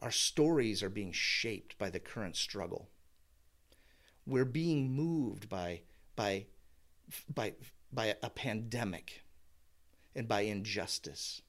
Our 0.00 0.10
stories 0.10 0.82
are 0.82 0.90
being 0.90 1.12
shaped 1.12 1.78
by 1.78 1.90
the 1.90 2.00
current 2.00 2.36
struggle. 2.36 2.88
We're 4.26 4.44
being 4.44 4.90
moved 4.90 5.48
by, 5.48 5.82
by, 6.16 6.46
by, 7.32 7.54
by 7.92 8.16
a 8.22 8.30
pandemic 8.30 9.22
and 10.14 10.28
by 10.28 10.42
injustice 10.42 11.42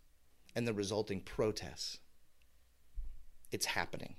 and 0.56 0.68
the 0.68 0.74
resulting 0.74 1.22
protests. 1.22 2.00
It's 3.52 3.66
happening. 3.66 4.16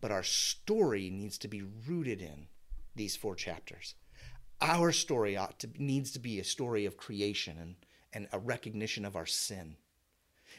But 0.00 0.10
our 0.10 0.22
story 0.22 1.10
needs 1.10 1.38
to 1.38 1.48
be 1.48 1.62
rooted 1.62 2.20
in 2.20 2.48
these 2.94 3.16
four 3.16 3.34
chapters. 3.34 3.94
Our 4.60 4.92
story 4.92 5.36
ought 5.36 5.58
to, 5.60 5.70
needs 5.78 6.10
to 6.12 6.18
be 6.18 6.38
a 6.38 6.44
story 6.44 6.84
of 6.86 6.96
creation 6.96 7.58
and, 7.58 7.74
and 8.12 8.28
a 8.32 8.38
recognition 8.38 9.04
of 9.04 9.16
our 9.16 9.26
sin. 9.26 9.76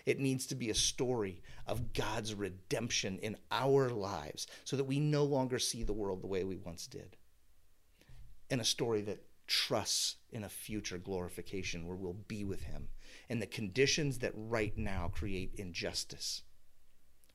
It 0.06 0.20
needs 0.20 0.46
to 0.48 0.56
be 0.56 0.70
a 0.70 0.76
story 0.76 1.42
of 1.68 1.94
God's 1.94 2.34
redemption 2.34 3.20
in 3.20 3.38
our 3.52 3.90
lives 3.90 4.48
so 4.64 4.76
that 4.76 4.84
we 4.86 5.00
no 5.00 5.24
longer 5.24 5.60
see 5.60 5.84
the 5.84 5.94
world 5.94 6.22
the 6.22 6.28
way 6.28 6.44
we 6.44 6.58
once 6.58 6.88
did. 6.88 7.18
And 8.50 8.60
a 8.60 8.66
story 8.66 9.02
that 9.02 9.24
trusts 9.48 10.16
in 10.32 10.44
a 10.44 10.50
future 10.50 10.98
glorification 10.98 11.86
where 11.86 11.98
we'll 11.98 12.14
be 12.14 12.44
with 12.44 12.64
Him. 12.64 12.88
And 13.30 13.42
the 13.42 13.48
conditions 13.48 14.20
that 14.20 14.34
right 14.36 14.78
now 14.78 15.12
create 15.14 15.56
injustice 15.56 16.44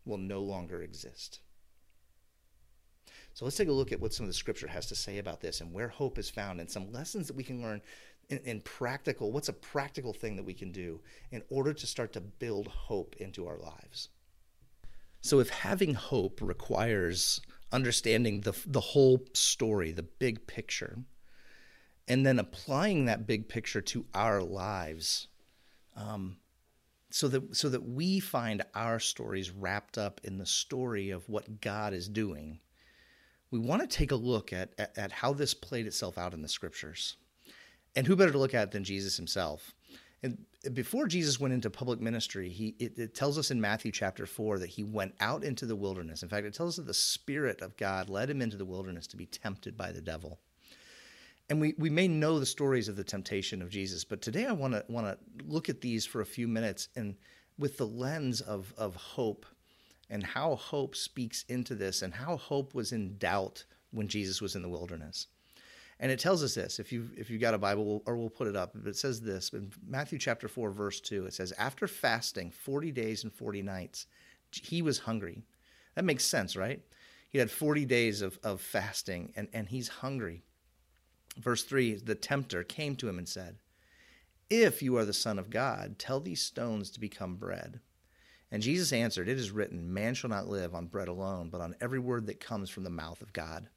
will 0.05 0.19
no 0.19 0.41
longer 0.41 0.83
exist. 0.83 1.41
So 3.35 3.45
let's 3.45 3.57
take 3.59 3.69
a 3.69 3.73
look 3.73 3.93
at 3.93 4.01
what 4.01 4.15
some 4.15 4.25
of 4.25 4.29
the 4.29 4.35
scripture 4.35 4.67
has 4.67 4.87
to 4.87 4.95
say 4.95 5.19
about 5.19 5.43
this 5.43 5.61
and 5.61 5.75
where 5.75 5.89
hope 5.89 6.17
is 6.17 6.31
found 6.31 6.59
and 6.59 6.71
some 6.71 6.91
lessons 6.91 7.27
that 7.27 7.37
we 7.37 7.45
can 7.45 7.61
learn 7.61 7.83
in, 8.29 8.61
practical 8.63 9.33
what's 9.33 9.49
a 9.49 9.53
practical 9.53 10.13
thing 10.13 10.37
that 10.37 10.45
we 10.45 10.55
can 10.55 10.73
do 10.73 11.01
in 11.31 11.43
order 11.49 11.73
to 11.73 11.87
start 11.87 12.13
to 12.13 12.21
build 12.21 12.67
hope 12.67 13.17
into 13.19 13.47
our 13.47 13.59
lives? 13.59 14.09
So 15.21 15.41
if 15.41 15.49
having 15.49 15.95
hope 15.95 16.41
requires 16.43 17.41
understanding 17.73 18.41
the 18.41 18.57
the 18.67 18.81
whole 18.81 19.25
story 19.33 19.93
the 19.93 20.03
big 20.03 20.47
picture 20.47 20.99
and 22.09 22.25
then 22.25 22.39
applying 22.39 23.07
that 23.07 23.27
big 23.27 23.49
picture 23.49 23.81
to 23.81 24.07
our 24.15 24.41
lives 24.41 25.27
um, 25.97 26.37
so 27.11 27.27
that 27.29 27.57
so 27.57 27.69
that 27.69 27.83
we 27.83 28.21
find 28.21 28.63
our 28.75 29.01
stories 29.01 29.51
wrapped 29.51 29.99
up 29.99 30.21
in 30.23 30.39
the 30.39 30.47
story 30.47 31.11
of 31.11 31.29
what 31.29 31.61
God 31.61 31.93
is 31.93 32.09
doing 32.09 32.61
we 33.51 33.59
want 33.59 33.81
to 33.81 33.89
take 33.89 34.11
a 34.11 34.17
look 34.17 34.53
at, 34.53 34.73
at, 34.79 34.97
at 34.99 35.13
how 35.13 35.33
this 35.33 35.55
played 35.55 35.87
itself 35.87 36.19
out 36.19 36.35
in 36.35 36.43
the 36.43 36.49
scriptures 36.49 37.17
and 37.97 38.07
who 38.07 38.15
better 38.15 38.33
to 38.33 38.39
look 38.39 38.55
at 38.55 38.71
than 38.71 38.85
Jesus 38.85 39.17
himself? 39.17 39.75
And 40.23 40.39
before 40.73 41.07
Jesus 41.07 41.41
went 41.41 41.55
into 41.55 41.71
public 41.71 42.01
ministry, 42.01 42.49
he 42.49 42.75
it, 42.79 42.99
it, 42.99 43.15
tells 43.15 43.39
us 43.39 43.51
in 43.51 43.61
Matthew 43.61 43.93
chapter 43.93 44.27
four 44.27 44.59
that 44.59 44.69
he 44.69 44.83
went 44.83 45.15
out 45.21 45.45
into 45.45 45.67
the 45.67 45.77
wilderness. 45.77 46.23
In 46.23 46.29
fact, 46.29 46.47
it 46.47 46.55
tells 46.55 46.75
us 46.75 46.77
that 46.77 46.87
the 46.87 46.95
Spirit 46.95 47.61
of 47.61 47.77
God 47.77 48.09
led 48.09 48.31
him 48.31 48.43
into 48.43 48.57
the 48.57 48.65
wilderness 48.65 49.07
to 49.09 49.17
be 49.17 49.27
tempted 49.27 49.77
by 49.77 49.93
the 49.93 50.01
devil. 50.01 50.39
And 51.49 51.61
we, 51.61 51.75
we 51.79 51.91
may 51.91 52.09
know 52.09 52.41
the 52.41 52.47
stories 52.47 52.89
of 52.89 52.97
the 52.97 53.05
temptation 53.05 53.63
of 53.63 53.69
Jesus, 53.69 54.05
but 54.05 54.21
today 54.21 54.47
I 54.47 54.53
want 54.53 54.75
to 54.75 54.85
want 54.89 55.07
to 55.07 55.45
look 55.45 55.69
at 55.69 55.81
these 55.81 56.05
for 56.05 56.21
a 56.21 56.27
few 56.27 56.49
minutes 56.49 56.89
and 56.97 57.15
with 57.59 57.77
the 57.77 57.87
lens 57.87 58.41
of 58.41 58.75
of 58.77 58.97
hope 58.97 59.47
and 60.11 60.25
how 60.25 60.57
hope 60.57 60.97
speaks 60.97 61.45
into 61.49 61.75
this 61.75 62.03
and 62.03 62.15
how 62.15 62.37
hope 62.37 62.75
was 62.75 62.93
in 62.93 63.19
doubt 63.19 63.65
when 63.91 64.09
Jesus 64.09 64.41
was 64.41 64.57
in 64.57 64.63
the 64.63 64.69
wilderness. 64.69 65.29
And 65.99 66.13
it 66.13 66.19
tells 66.19 66.43
us 66.43 66.55
this. 66.55 66.79
If 66.79 66.93
you 66.93 67.11
if 67.17 67.31
you 67.31 67.39
got 67.39 67.55
a 67.55 67.59
Bible, 67.59 68.03
or 68.07 68.17
we'll 68.17 68.29
put 68.29 68.49
it 68.49 68.57
up. 68.57 68.73
but 68.75 68.89
It 68.89 68.97
says 68.97 69.21
this 69.21 69.51
in 69.51 69.73
Matthew 69.87 70.19
chapter 70.19 70.47
four, 70.49 70.71
verse 70.71 71.01
two. 71.01 71.25
It 71.27 71.33
says, 71.33 71.53
"After 71.53 71.89
fasting 71.89 72.51
forty 72.51 72.93
days 72.93 73.25
and 73.25 73.33
forty 73.33 73.63
nights, 73.63 74.07
he 74.51 74.83
was 74.83 75.01
hungry." 75.01 75.43
That 75.95 76.05
makes 76.05 76.25
sense, 76.25 76.55
right? 76.55 76.83
He 77.31 77.39
had 77.39 77.51
forty 77.51 77.87
days 77.87 78.21
of 78.21 78.39
of 78.43 78.61
fasting, 78.61 79.33
and 79.37 79.49
and 79.55 79.69
he's 79.69 79.89
hungry. 79.89 80.43
Verse 81.39 81.65
three: 81.65 81.95
The 81.95 82.15
tempter 82.15 82.63
came 82.63 82.95
to 82.97 83.09
him 83.09 83.17
and 83.17 83.29
said, 83.29 83.57
"If 84.51 84.83
you 84.83 84.97
are 84.99 85.05
the 85.07 85.15
Son 85.15 85.39
of 85.39 85.49
God, 85.49 85.99
tell 85.99 86.21
these 86.21 86.43
stones 86.43 86.91
to 86.91 87.01
become 87.01 87.37
bread." 87.37 87.81
And 88.51 88.63
Jesus 88.63 88.93
answered, 88.93 89.29
It 89.29 89.39
is 89.39 89.51
written, 89.51 89.93
Man 89.93 90.15
shall 90.15 90.31
not 90.31 90.49
live 90.49 90.75
on 90.75 90.87
bread 90.87 91.09
alone, 91.09 91.51
but 91.51 91.61
on 91.61 91.75
every 91.81 91.99
word 91.99 92.27
that 92.27 92.39
comes 92.39 92.71
from 92.71 92.85
the 92.85 92.91
mouth 92.91 93.21
of 93.21 93.33
God. 93.33 93.69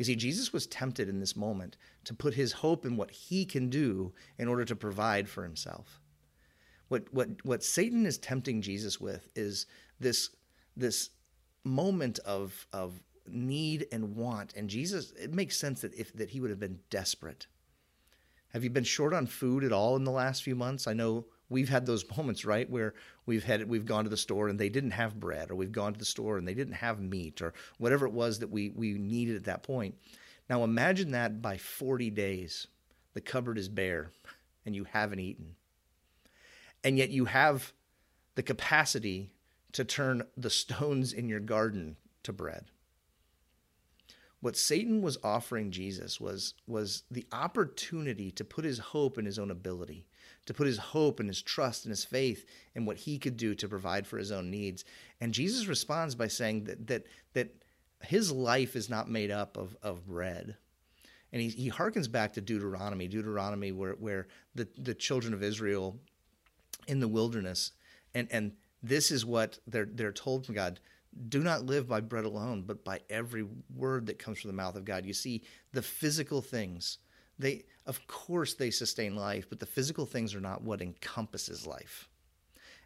You 0.00 0.04
see, 0.04 0.16
Jesus 0.16 0.50
was 0.50 0.66
tempted 0.66 1.10
in 1.10 1.20
this 1.20 1.36
moment 1.36 1.76
to 2.04 2.14
put 2.14 2.32
his 2.32 2.52
hope 2.52 2.86
in 2.86 2.96
what 2.96 3.10
he 3.10 3.44
can 3.44 3.68
do 3.68 4.14
in 4.38 4.48
order 4.48 4.64
to 4.64 4.74
provide 4.74 5.28
for 5.28 5.42
himself. 5.42 6.00
What, 6.88 7.12
what, 7.12 7.28
what 7.44 7.62
Satan 7.62 8.06
is 8.06 8.16
tempting 8.16 8.62
Jesus 8.62 8.98
with 8.98 9.28
is 9.36 9.66
this, 10.00 10.30
this 10.74 11.10
moment 11.64 12.18
of, 12.20 12.66
of 12.72 13.02
need 13.28 13.88
and 13.92 14.16
want. 14.16 14.54
And 14.56 14.70
Jesus, 14.70 15.12
it 15.20 15.34
makes 15.34 15.58
sense 15.58 15.82
that, 15.82 15.92
if, 15.92 16.14
that 16.14 16.30
he 16.30 16.40
would 16.40 16.48
have 16.48 16.58
been 16.58 16.78
desperate. 16.88 17.46
Have 18.54 18.64
you 18.64 18.70
been 18.70 18.84
short 18.84 19.12
on 19.12 19.26
food 19.26 19.64
at 19.64 19.72
all 19.72 19.96
in 19.96 20.04
the 20.04 20.10
last 20.10 20.42
few 20.42 20.56
months? 20.56 20.86
I 20.86 20.94
know 20.94 21.26
we've 21.50 21.68
had 21.68 21.84
those 21.84 22.04
moments, 22.16 22.44
right, 22.46 22.70
where 22.70 22.94
we've 23.26 23.44
had 23.44 23.68
we've 23.68 23.84
gone 23.84 24.04
to 24.04 24.10
the 24.10 24.16
store 24.16 24.48
and 24.48 24.58
they 24.58 24.70
didn't 24.70 24.92
have 24.92 25.20
bread, 25.20 25.50
or 25.50 25.56
we've 25.56 25.72
gone 25.72 25.92
to 25.92 25.98
the 25.98 26.04
store 26.04 26.38
and 26.38 26.48
they 26.48 26.54
didn't 26.54 26.74
have 26.74 27.00
meat, 27.00 27.42
or 27.42 27.52
whatever 27.78 28.06
it 28.06 28.12
was 28.12 28.38
that 28.38 28.50
we 28.50 28.70
we 28.70 28.94
needed 28.94 29.36
at 29.36 29.44
that 29.44 29.62
point. 29.62 29.94
Now 30.48 30.64
imagine 30.64 31.10
that 31.10 31.42
by 31.42 31.58
40 31.58 32.10
days, 32.10 32.66
the 33.12 33.20
cupboard 33.20 33.58
is 33.58 33.68
bare 33.68 34.10
and 34.64 34.74
you 34.74 34.84
haven't 34.84 35.20
eaten. 35.20 35.54
And 36.82 36.96
yet 36.96 37.10
you 37.10 37.26
have 37.26 37.72
the 38.34 38.42
capacity 38.42 39.32
to 39.72 39.84
turn 39.84 40.22
the 40.36 40.50
stones 40.50 41.12
in 41.12 41.28
your 41.28 41.40
garden 41.40 41.96
to 42.22 42.32
bread. 42.32 42.66
What 44.40 44.56
Satan 44.56 45.02
was 45.02 45.18
offering 45.22 45.70
Jesus 45.70 46.20
was, 46.20 46.54
was 46.66 47.02
the 47.10 47.26
opportunity 47.30 48.30
to 48.32 48.44
put 48.44 48.64
his 48.64 48.78
hope 48.78 49.18
in 49.18 49.26
his 49.26 49.38
own 49.38 49.50
ability, 49.50 50.06
to 50.50 50.54
put 50.54 50.66
his 50.66 50.78
hope 50.78 51.20
and 51.20 51.28
his 51.28 51.40
trust 51.40 51.84
and 51.84 51.92
his 51.92 52.04
faith 52.04 52.44
in 52.74 52.84
what 52.84 52.96
he 52.96 53.20
could 53.20 53.36
do 53.36 53.54
to 53.54 53.68
provide 53.68 54.04
for 54.04 54.18
his 54.18 54.32
own 54.32 54.50
needs. 54.50 54.84
And 55.20 55.32
Jesus 55.32 55.68
responds 55.68 56.16
by 56.16 56.26
saying 56.26 56.64
that 56.64 56.88
that 56.88 57.06
that 57.34 57.54
his 58.02 58.32
life 58.32 58.74
is 58.74 58.90
not 58.90 59.08
made 59.08 59.30
up 59.30 59.56
of, 59.56 59.76
of 59.80 60.08
bread. 60.08 60.56
And 61.32 61.40
he, 61.40 61.50
he 61.50 61.70
harkens 61.70 62.10
back 62.10 62.32
to 62.32 62.40
Deuteronomy, 62.40 63.06
Deuteronomy 63.06 63.70
where, 63.70 63.92
where 63.92 64.26
the, 64.56 64.66
the 64.76 64.92
children 64.92 65.34
of 65.34 65.44
Israel 65.44 66.00
in 66.88 66.98
the 66.98 67.06
wilderness, 67.06 67.70
and, 68.12 68.26
and 68.32 68.50
this 68.82 69.12
is 69.12 69.24
what 69.24 69.60
they're 69.68 69.88
they're 69.88 70.10
told 70.10 70.46
from 70.46 70.56
God 70.56 70.80
do 71.28 71.44
not 71.44 71.64
live 71.64 71.86
by 71.86 72.00
bread 72.00 72.24
alone, 72.24 72.64
but 72.66 72.84
by 72.84 73.02
every 73.08 73.46
word 73.72 74.06
that 74.06 74.18
comes 74.18 74.40
from 74.40 74.48
the 74.48 74.56
mouth 74.56 74.74
of 74.74 74.84
God. 74.84 75.06
You 75.06 75.12
see, 75.12 75.42
the 75.72 75.82
physical 75.82 76.42
things, 76.42 76.98
they 77.40 77.64
of 77.86 78.06
course 78.06 78.54
they 78.54 78.70
sustain 78.70 79.16
life, 79.16 79.46
but 79.48 79.58
the 79.58 79.66
physical 79.66 80.06
things 80.06 80.34
are 80.34 80.40
not 80.40 80.62
what 80.62 80.82
encompasses 80.82 81.66
life. 81.66 82.08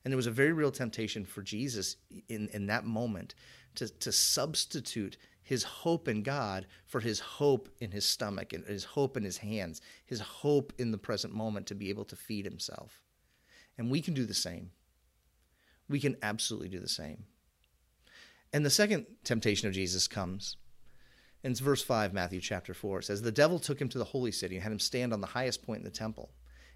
And 0.04 0.12
there 0.12 0.16
was 0.16 0.26
a 0.26 0.30
very 0.30 0.52
real 0.52 0.70
temptation 0.70 1.24
for 1.24 1.42
Jesus 1.42 1.96
in, 2.28 2.48
in 2.52 2.66
that 2.66 2.84
moment 2.84 3.34
to, 3.76 3.88
to 3.88 4.12
substitute 4.12 5.16
his 5.42 5.62
hope 5.62 6.08
in 6.08 6.22
God 6.22 6.66
for 6.86 7.00
his 7.00 7.20
hope 7.20 7.68
in 7.80 7.90
his 7.90 8.06
stomach 8.06 8.52
and 8.52 8.64
his 8.66 8.84
hope 8.84 9.16
in 9.16 9.24
his 9.24 9.38
hands, 9.38 9.80
his 10.06 10.20
hope 10.20 10.72
in 10.78 10.90
the 10.90 10.98
present 10.98 11.34
moment 11.34 11.66
to 11.66 11.74
be 11.74 11.90
able 11.90 12.04
to 12.06 12.16
feed 12.16 12.44
himself. 12.44 13.02
And 13.76 13.90
we 13.90 14.00
can 14.00 14.14
do 14.14 14.24
the 14.24 14.34
same. 14.34 14.70
We 15.88 16.00
can 16.00 16.16
absolutely 16.22 16.68
do 16.68 16.80
the 16.80 16.88
same. 16.88 17.24
And 18.52 18.64
the 18.64 18.70
second 18.70 19.06
temptation 19.24 19.68
of 19.68 19.74
Jesus 19.74 20.06
comes. 20.06 20.56
In 21.44 21.54
verse 21.54 21.82
5, 21.82 22.14
Matthew 22.14 22.40
chapter 22.40 22.72
4, 22.72 23.00
it 23.00 23.04
says, 23.04 23.20
The 23.20 23.30
devil 23.30 23.58
took 23.58 23.78
him 23.78 23.90
to 23.90 23.98
the 23.98 24.04
holy 24.04 24.32
city 24.32 24.56
and 24.56 24.62
had 24.62 24.72
him 24.72 24.78
stand 24.78 25.12
on 25.12 25.20
the 25.20 25.26
highest 25.26 25.62
point 25.62 25.80
in 25.80 25.84
the 25.84 25.90
temple. 25.90 26.30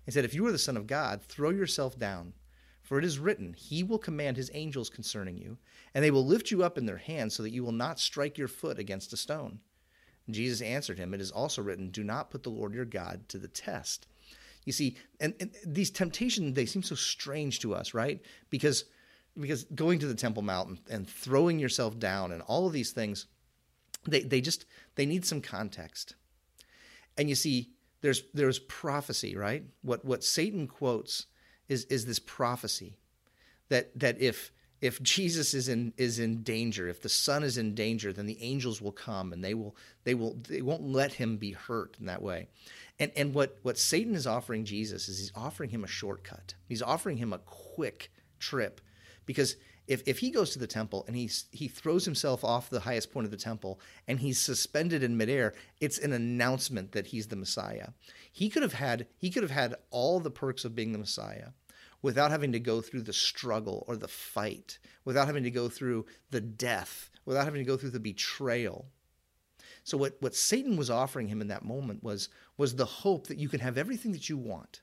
He 0.05 0.11
said, 0.11 0.27
If 0.27 0.35
you 0.35 0.47
are 0.47 0.53
the 0.53 0.59
Son 0.59 0.77
of 0.77 0.87
God, 0.87 1.23
throw 1.23 1.49
yourself 1.49 1.99
down. 1.99 2.35
For 2.83 2.99
it 2.99 3.05
is 3.05 3.19
written, 3.19 3.55
He 3.55 3.83
will 3.83 3.99
command 3.99 4.37
His 4.37 4.51
angels 4.53 4.91
concerning 4.91 5.39
you, 5.39 5.57
and 5.95 6.05
they 6.05 6.11
will 6.11 6.25
lift 6.25 6.51
you 6.51 6.63
up 6.63 6.77
in 6.77 6.85
their 6.85 6.99
hands 6.99 7.35
so 7.35 7.43
that 7.43 7.53
you 7.53 7.65
will 7.65 7.73
not 7.73 7.99
strike 7.99 8.37
your 8.37 8.47
foot 8.47 8.79
against 8.79 9.15
a 9.15 9.17
stone. 9.17 9.61
And 10.27 10.35
Jesus 10.35 10.61
answered 10.61 10.99
him, 10.99 11.15
It 11.15 11.23
is 11.23 11.31
also 11.31 11.63
written, 11.63 11.89
Do 11.89 12.05
not 12.05 12.31
put 12.31 12.43
the 12.43 12.51
Lord 12.51 12.75
your 12.75 12.85
God 12.85 13.27
to 13.31 13.39
the 13.39 13.49
test. 13.49 14.07
You 14.67 14.73
see, 14.73 14.99
and, 15.19 15.33
and 15.41 15.51
these 15.65 15.91
temptations, 15.91 16.55
they 16.55 16.67
seem 16.67 16.83
so 16.83 16.95
strange 16.95 17.61
to 17.61 17.75
us, 17.75 17.95
right? 17.95 18.21
Because 18.51 18.85
because 19.41 19.65
going 19.65 19.99
to 20.01 20.07
the 20.07 20.15
Temple 20.15 20.43
Mount 20.43 20.69
and, 20.69 20.79
and 20.91 21.09
throwing 21.09 21.59
yourself 21.59 21.99
down 21.99 22.33
and 22.33 22.43
all 22.43 22.67
of 22.67 22.73
these 22.73 22.91
things 22.91 23.27
They 24.11 24.23
they 24.23 24.41
just 24.41 24.65
they 24.95 25.07
need 25.07 25.25
some 25.25 25.41
context. 25.41 26.15
And 27.17 27.29
you 27.29 27.35
see, 27.35 27.71
there's 28.01 28.23
there's 28.35 28.59
prophecy, 28.59 29.37
right? 29.37 29.65
What 29.83 30.05
what 30.05 30.25
Satan 30.25 30.67
quotes 30.67 31.27
is 31.69 31.85
is 31.87 32.07
this 32.07 32.19
prophecy 32.19 32.97
that 33.69 33.99
that 33.99 34.21
if 34.21 34.53
if 34.81 35.03
Jesus 35.03 35.55
is 35.55 35.69
in 35.69 35.93
is 35.97 36.19
in 36.19 36.43
danger, 36.43 36.89
if 36.89 37.03
the 37.03 37.09
son 37.09 37.43
is 37.43 37.59
in 37.59 37.75
danger, 37.75 38.13
then 38.13 38.27
the 38.27 38.41
angels 38.41 38.81
will 38.81 38.93
come 38.93 39.33
and 39.33 39.43
they 39.43 39.55
will 39.55 39.75
they 40.05 40.15
will 40.15 40.37
they 40.49 40.63
won't 40.63 40.87
let 40.87 41.15
him 41.15 41.37
be 41.37 41.53
hurt 41.53 41.97
in 41.99 42.07
that 42.07 42.23
way. 42.23 42.49
And 42.99 43.11
and 43.17 43.35
what 43.35 43.59
what 43.63 43.79
Satan 43.79 44.15
is 44.15 44.27
offering 44.27 44.65
Jesus 44.65 45.09
is 45.09 45.19
he's 45.19 45.33
offering 45.35 45.71
him 45.71 45.83
a 45.83 45.89
shortcut. 45.89 46.55
He's 46.69 46.83
offering 46.83 47.17
him 47.17 47.33
a 47.33 47.39
quick 47.39 48.13
trip 48.39 48.81
because 49.27 49.57
if, 49.89 50.03
if 50.07 50.19
he 50.19 50.31
goes 50.31 50.51
to 50.51 50.59
the 50.59 50.67
temple 50.67 51.05
and 51.07 51.17
he's, 51.17 51.47
he 51.51 51.67
throws 51.67 52.05
himself 52.05 52.45
off 52.45 52.69
the 52.71 52.81
highest 52.81 53.11
point 53.11 53.25
of 53.25 53.31
the 53.31 53.37
temple 53.37 53.81
and 54.07 54.21
he's 54.21 54.39
suspended 54.39 55.03
in 55.03 55.17
midair, 55.17 55.55
it's 55.81 55.99
an 55.99 56.13
announcement 56.13 56.93
that 56.93 57.09
he's 57.09 57.29
the 57.29 57.37
Messiah. 57.37 57.89
He 58.31 58.51
could 58.51 58.63
have 58.63 58.75
had 58.75 59.07
he 59.17 59.31
could 59.31 59.43
have 59.43 59.51
had 59.51 59.75
all 59.91 60.21
the 60.21 60.31
perks 60.31 60.65
of 60.65 60.75
being 60.75 60.93
the 60.93 60.99
Messiah 60.99 61.49
without 62.03 62.31
having 62.31 62.53
to 62.53 62.61
go 62.61 62.81
through 62.81 63.03
the 63.03 63.13
struggle 63.13 63.85
or 63.89 63.97
the 63.97 64.07
fight, 64.07 64.79
without 65.05 65.27
having 65.27 65.43
to 65.43 65.51
go 65.51 65.69
through 65.69 66.07
the 66.31 66.41
death, 66.41 67.11
without 67.25 67.45
having 67.45 67.61
to 67.61 67.69
go 67.69 67.77
through 67.77 67.91
the 67.91 67.99
betrayal. 67.99 68.87
So 69.83 69.97
what, 69.97 70.17
what 70.21 70.37
Satan 70.37 70.77
was 70.77 70.91
offering 70.91 71.29
him 71.29 71.41
in 71.41 71.49
that 71.49 71.65
moment 71.65 72.05
was, 72.05 72.29
was 72.57 72.77
the 72.77 72.85
hope 72.85 73.27
that 73.29 73.39
you 73.39 73.49
can 73.49 73.61
have 73.61 73.79
everything 73.79 74.13
that 74.13 74.29
you 74.29 74.37
want 74.37 74.83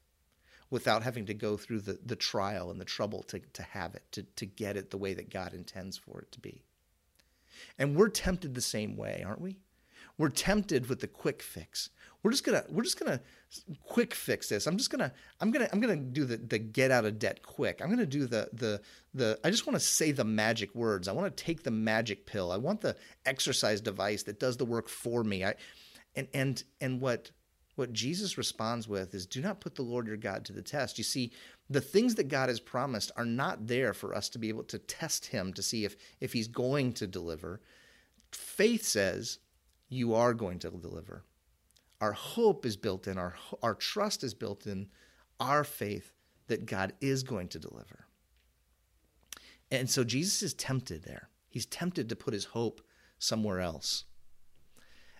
without 0.70 1.04
having 1.04 1.26
to 1.26 1.34
go 1.34 1.58
through 1.58 1.82
the, 1.82 2.00
the 2.06 2.16
trial 2.16 2.72
and 2.72 2.80
the 2.80 2.86
trouble 2.86 3.24
to, 3.24 3.40
to 3.54 3.64
have 3.64 3.96
it, 3.96 4.04
to, 4.12 4.24
to 4.24 4.46
get 4.46 4.78
it 4.78 4.90
the 4.90 4.98
way 4.98 5.14
that 5.14 5.30
God 5.30 5.54
intends 5.54 5.98
for 5.98 6.22
it 6.22 6.32
to 6.32 6.40
be. 6.40 6.64
And 7.78 7.96
we're 7.96 8.10
tempted 8.10 8.54
the 8.54 8.62
same 8.62 8.98
way, 8.98 9.24
aren't 9.26 9.42
we? 9.42 9.60
We're 10.18 10.30
tempted 10.30 10.88
with 10.88 11.02
the 11.02 11.08
quick 11.08 11.42
fix. 11.42 11.90
We're 12.24 12.32
just 12.32 12.44
gonna 12.44 12.64
we're 12.70 12.84
just 12.84 13.00
gonna 13.00 13.20
quick 13.84 14.16
fix 14.16 14.50
this. 14.50 14.66
I'm 14.66 14.78
just 14.78 14.90
gonna 14.90 15.12
I'm 15.42 15.52
gonna 15.52 15.70
I'm 15.72 15.80
gonna 15.80 15.96
do 15.96 16.26
the 16.26 16.38
the 16.38 16.58
get 16.58 16.90
out 16.90 17.06
of 17.06 17.20
debt 17.20 17.44
quick. 17.44 17.82
I'm 17.84 17.90
gonna 17.90 18.06
do 18.06 18.26
the 18.26 18.50
the 18.54 18.82
the 19.14 19.40
I 19.44 19.52
just 19.52 19.68
want 19.68 19.76
to 19.80 19.86
say 19.86 20.12
the 20.12 20.24
magic 20.24 20.74
words. 20.74 21.08
I 21.08 21.12
want 21.12 21.36
to 21.36 21.44
take 21.44 21.64
the 21.64 21.72
magic 21.72 22.26
pill. 22.26 22.52
I 22.52 22.58
want 22.58 22.82
the 22.82 22.96
exercise 23.26 23.82
device 23.82 24.24
that 24.24 24.40
does 24.40 24.58
the 24.58 24.66
work 24.66 24.90
for 24.90 25.24
me. 25.24 25.44
I 25.44 25.56
and 26.16 26.28
and 26.34 26.64
and 26.82 27.02
what 27.02 27.30
what 27.76 27.94
Jesus 27.94 28.38
responds 28.38 28.88
with 28.88 29.14
is 29.14 29.26
do 29.26 29.42
not 29.42 29.60
put 29.60 29.76
the 29.76 29.82
Lord 29.82 30.08
your 30.08 30.18
God 30.18 30.46
to 30.46 30.54
the 30.54 30.62
test. 30.62 30.98
You 30.98 31.04
see, 31.04 31.32
the 31.70 31.82
things 31.82 32.16
that 32.16 32.30
God 32.30 32.50
has 32.50 32.60
promised 32.60 33.12
are 33.18 33.26
not 33.26 33.68
there 33.68 33.94
for 33.94 34.16
us 34.16 34.30
to 34.30 34.40
be 34.40 34.50
able 34.50 34.64
to 34.66 34.80
test 34.80 35.28
him 35.28 35.54
to 35.54 35.64
see 35.64 35.86
if 35.86 35.96
if 36.20 36.34
he's 36.34 36.48
going 36.48 36.94
to 36.94 37.08
deliver. 37.08 37.62
Faith 38.32 38.84
says 38.84 39.40
you 39.90 40.14
are 40.14 40.34
going 40.34 40.60
to 40.60 40.70
deliver. 40.70 41.24
Our 42.02 42.14
hope 42.14 42.66
is 42.66 42.76
built 42.76 43.08
in, 43.08 43.18
our, 43.18 43.36
our 43.64 43.74
trust 43.74 44.24
is 44.24 44.34
built 44.34 44.68
in 44.68 44.90
our 45.40 45.64
faith 45.64 46.12
that 46.48 46.66
God 46.66 46.94
is 47.02 47.24
going 47.24 47.48
to 47.50 47.60
deliver. 47.60 48.06
And 49.72 49.90
so 49.90 50.04
Jesus 50.04 50.44
is 50.44 50.54
tempted 50.54 51.04
there. 51.04 51.30
He's 51.50 51.66
tempted 51.66 52.10
to 52.10 52.16
put 52.16 52.34
his 52.34 52.46
hope 52.46 52.82
somewhere 53.18 53.62
else. 53.62 54.04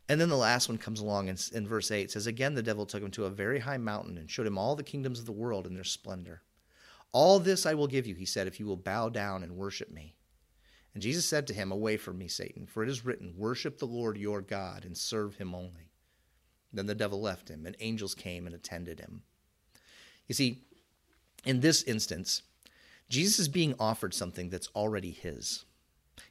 And 0.08 0.22
then 0.22 0.30
the 0.30 0.38
last 0.38 0.70
one 0.70 0.78
comes 0.78 1.00
along 1.00 1.30
in, 1.30 1.38
in 1.54 1.68
verse 1.68 1.90
8 1.90 2.04
it 2.04 2.12
says, 2.12 2.28
Again, 2.28 2.54
the 2.54 2.62
devil 2.62 2.86
took 2.86 3.02
him 3.02 3.12
to 3.12 3.26
a 3.26 3.30
very 3.30 3.60
high 3.60 3.78
mountain 3.78 4.18
and 4.18 4.30
showed 4.30 4.48
him 4.48 4.58
all 4.58 4.76
the 4.76 4.84
kingdoms 4.84 5.20
of 5.20 5.26
the 5.26 5.32
world 5.32 5.66
and 5.66 5.76
their 5.76 5.84
splendor. 5.84 6.42
All 7.12 7.40
this 7.40 7.66
I 7.66 7.74
will 7.74 7.88
give 7.88 8.06
you, 8.06 8.14
he 8.14 8.26
said, 8.26 8.46
if 8.46 8.60
you 8.60 8.66
will 8.66 8.76
bow 8.76 9.10
down 9.10 9.42
and 9.42 9.56
worship 9.56 9.90
me. 9.90 10.16
And 10.94 11.02
Jesus 11.02 11.26
said 11.26 11.48
to 11.48 11.54
him, 11.54 11.72
Away 11.72 11.98
from 11.98 12.18
me, 12.18 12.28
Satan, 12.28 12.68
for 12.68 12.84
it 12.84 12.90
is 12.90 13.06
written, 13.06 13.34
Worship 13.36 13.78
the 13.78 13.86
Lord 13.86 14.18
your 14.18 14.42
God 14.42 14.86
and 14.86 14.98
serve 14.98 15.36
him 15.36 15.54
only. 15.54 15.92
Then 16.72 16.86
the 16.86 16.96
devil 16.96 17.22
left 17.22 17.50
him, 17.50 17.66
and 17.66 17.76
angels 17.80 18.16
came 18.16 18.46
and 18.46 18.56
attended 18.56 19.00
him. 19.00 19.24
You 20.28 20.36
see, 20.36 20.64
in 21.46 21.60
this 21.60 21.84
instance, 21.84 22.42
Jesus 23.10 23.40
is 23.40 23.48
being 23.48 23.76
offered 23.80 24.14
something 24.14 24.50
that's 24.50 24.70
already 24.76 25.12
his. 25.12 25.66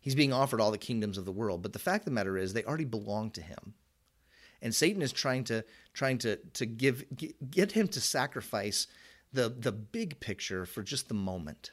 He's 0.01 0.15
being 0.15 0.33
offered 0.33 0.61
all 0.61 0.71
the 0.71 0.79
kingdoms 0.79 1.19
of 1.19 1.25
the 1.25 1.33
world, 1.33 1.63
but 1.63 1.73
the 1.73 1.79
fact 1.79 2.03
of 2.03 2.07
the 2.07 2.11
matter 2.11 2.37
is 2.37 2.53
they 2.53 2.65
already 2.65 2.85
belong 2.85 3.31
to 3.33 3.43
him. 3.43 3.75
And 4.63 4.75
Satan 4.75 5.03
is 5.03 5.13
trying 5.13 5.45
to 5.45 5.65
trying 5.93 6.19
to 6.19 6.37
to 6.37 6.67
give 6.67 7.05
get 7.51 7.73
him 7.73 7.89
to 7.89 8.01
sacrifice 8.01 8.87
the 9.33 9.49
the 9.49 9.73
big 9.73 10.21
picture 10.21 10.65
for 10.65 10.83
just 10.83 11.09
the 11.09 11.15
moment. 11.15 11.71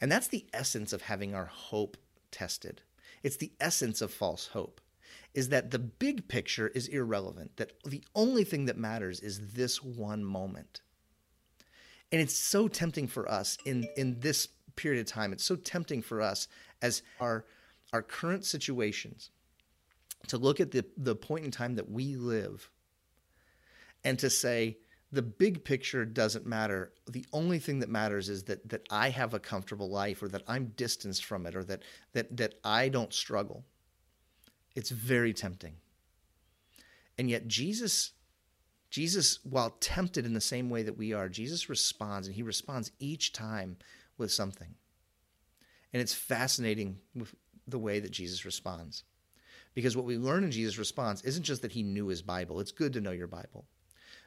And 0.00 0.10
that's 0.10 0.28
the 0.28 0.46
essence 0.52 0.92
of 0.92 1.02
having 1.02 1.34
our 1.34 1.46
hope 1.46 1.96
tested. 2.30 2.82
It's 3.22 3.36
the 3.36 3.52
essence 3.60 4.02
of 4.02 4.12
false 4.12 4.48
hope 4.48 4.80
is 5.34 5.48
that 5.48 5.70
the 5.70 5.78
big 5.78 6.28
picture 6.28 6.68
is 6.68 6.88
irrelevant, 6.88 7.56
that 7.56 7.72
the 7.84 8.02
only 8.14 8.44
thing 8.44 8.66
that 8.66 8.76
matters 8.76 9.20
is 9.20 9.52
this 9.54 9.82
one 9.82 10.24
moment. 10.24 10.80
And 12.10 12.20
it's 12.20 12.36
so 12.36 12.68
tempting 12.68 13.08
for 13.08 13.30
us 13.30 13.56
in, 13.64 13.88
in 13.96 14.20
this 14.20 14.48
period 14.76 15.00
of 15.00 15.06
time, 15.06 15.32
it's 15.32 15.44
so 15.44 15.56
tempting 15.56 16.02
for 16.02 16.20
us 16.20 16.48
as 16.82 17.02
our, 17.20 17.46
our 17.92 18.02
current 18.02 18.44
situations 18.44 19.30
to 20.28 20.36
look 20.36 20.60
at 20.60 20.70
the, 20.70 20.84
the 20.96 21.16
point 21.16 21.44
in 21.44 21.50
time 21.50 21.76
that 21.76 21.90
we 21.90 22.16
live 22.16 22.70
and 24.04 24.18
to 24.18 24.28
say, 24.28 24.78
the 25.12 25.22
big 25.22 25.62
picture 25.62 26.06
doesn't 26.06 26.46
matter. 26.46 26.92
The 27.06 27.26
only 27.32 27.58
thing 27.58 27.80
that 27.80 27.90
matters 27.90 28.30
is 28.30 28.44
that 28.44 28.66
that 28.70 28.86
I 28.90 29.10
have 29.10 29.34
a 29.34 29.38
comfortable 29.38 29.90
life 29.90 30.22
or 30.22 30.28
that 30.28 30.42
I'm 30.48 30.72
distanced 30.74 31.26
from 31.26 31.46
it 31.46 31.54
or 31.54 31.62
that 31.64 31.82
that 32.14 32.34
that 32.38 32.54
I 32.64 32.88
don't 32.88 33.12
struggle. 33.12 33.64
It's 34.74 34.88
very 34.88 35.34
tempting. 35.34 35.74
And 37.18 37.28
yet 37.28 37.46
Jesus 37.46 38.12
Jesus 38.88 39.38
while 39.42 39.76
tempted 39.80 40.24
in 40.24 40.32
the 40.32 40.40
same 40.40 40.70
way 40.70 40.82
that 40.82 40.96
we 40.96 41.12
are, 41.12 41.28
Jesus 41.28 41.68
responds 41.68 42.26
and 42.26 42.34
he 42.34 42.42
responds 42.42 42.90
each 42.98 43.34
time 43.34 43.76
with 44.16 44.32
something. 44.32 44.74
And 45.92 46.00
it's 46.00 46.14
fascinating 46.14 46.98
with 47.14 47.34
the 47.66 47.78
way 47.78 48.00
that 48.00 48.10
Jesus 48.10 48.44
responds. 48.44 49.04
Because 49.74 49.96
what 49.96 50.04
we 50.04 50.18
learn 50.18 50.44
in 50.44 50.50
Jesus' 50.50 50.78
response 50.78 51.22
isn't 51.22 51.44
just 51.44 51.62
that 51.62 51.72
he 51.72 51.82
knew 51.82 52.08
his 52.08 52.22
Bible. 52.22 52.60
It's 52.60 52.72
good 52.72 52.92
to 52.94 53.00
know 53.00 53.10
your 53.10 53.26
Bible 53.26 53.66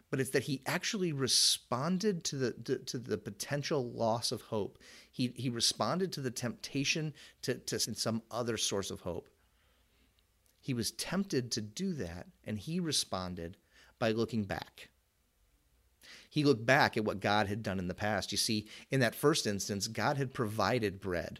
but 0.09 0.19
it's 0.19 0.29
that 0.31 0.43
he 0.43 0.61
actually 0.65 1.11
responded 1.11 2.23
to 2.25 2.35
the 2.35 2.51
to, 2.53 2.77
to, 2.77 2.97
the 2.97 3.17
potential 3.17 3.91
loss 3.91 4.31
of 4.31 4.41
hope. 4.43 4.79
He 5.11 5.33
he 5.35 5.49
responded 5.49 6.11
to 6.13 6.21
the 6.21 6.31
temptation 6.31 7.13
to, 7.41 7.55
to 7.55 7.79
some 7.79 8.21
other 8.29 8.57
source 8.57 8.91
of 8.91 9.01
hope. 9.01 9.27
He 10.61 10.73
was 10.73 10.91
tempted 10.91 11.51
to 11.51 11.61
do 11.61 11.93
that, 11.93 12.27
and 12.43 12.57
he 12.57 12.79
responded 12.79 13.57
by 13.99 14.11
looking 14.11 14.43
back. 14.43 14.89
He 16.29 16.43
looked 16.43 16.65
back 16.65 16.97
at 16.97 17.05
what 17.05 17.19
God 17.19 17.47
had 17.47 17.63
done 17.63 17.79
in 17.79 17.87
the 17.87 17.93
past. 17.93 18.31
You 18.31 18.37
see, 18.37 18.67
in 18.91 18.99
that 18.99 19.15
first 19.15 19.47
instance, 19.47 19.87
God 19.87 20.17
had 20.17 20.33
provided 20.33 20.99
bread 20.99 21.39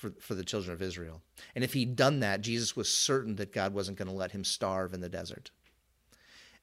for, 0.00 0.12
for 0.18 0.34
the 0.34 0.44
children 0.44 0.72
of 0.72 0.82
Israel. 0.82 1.20
And 1.54 1.62
if 1.62 1.74
he'd 1.74 1.94
done 1.94 2.20
that, 2.20 2.40
Jesus 2.40 2.74
was 2.74 2.92
certain 2.92 3.36
that 3.36 3.52
God 3.52 3.74
wasn't 3.74 3.98
going 3.98 4.08
to 4.08 4.14
let 4.14 4.32
him 4.32 4.44
starve 4.44 4.94
in 4.94 5.00
the 5.00 5.08
desert 5.08 5.50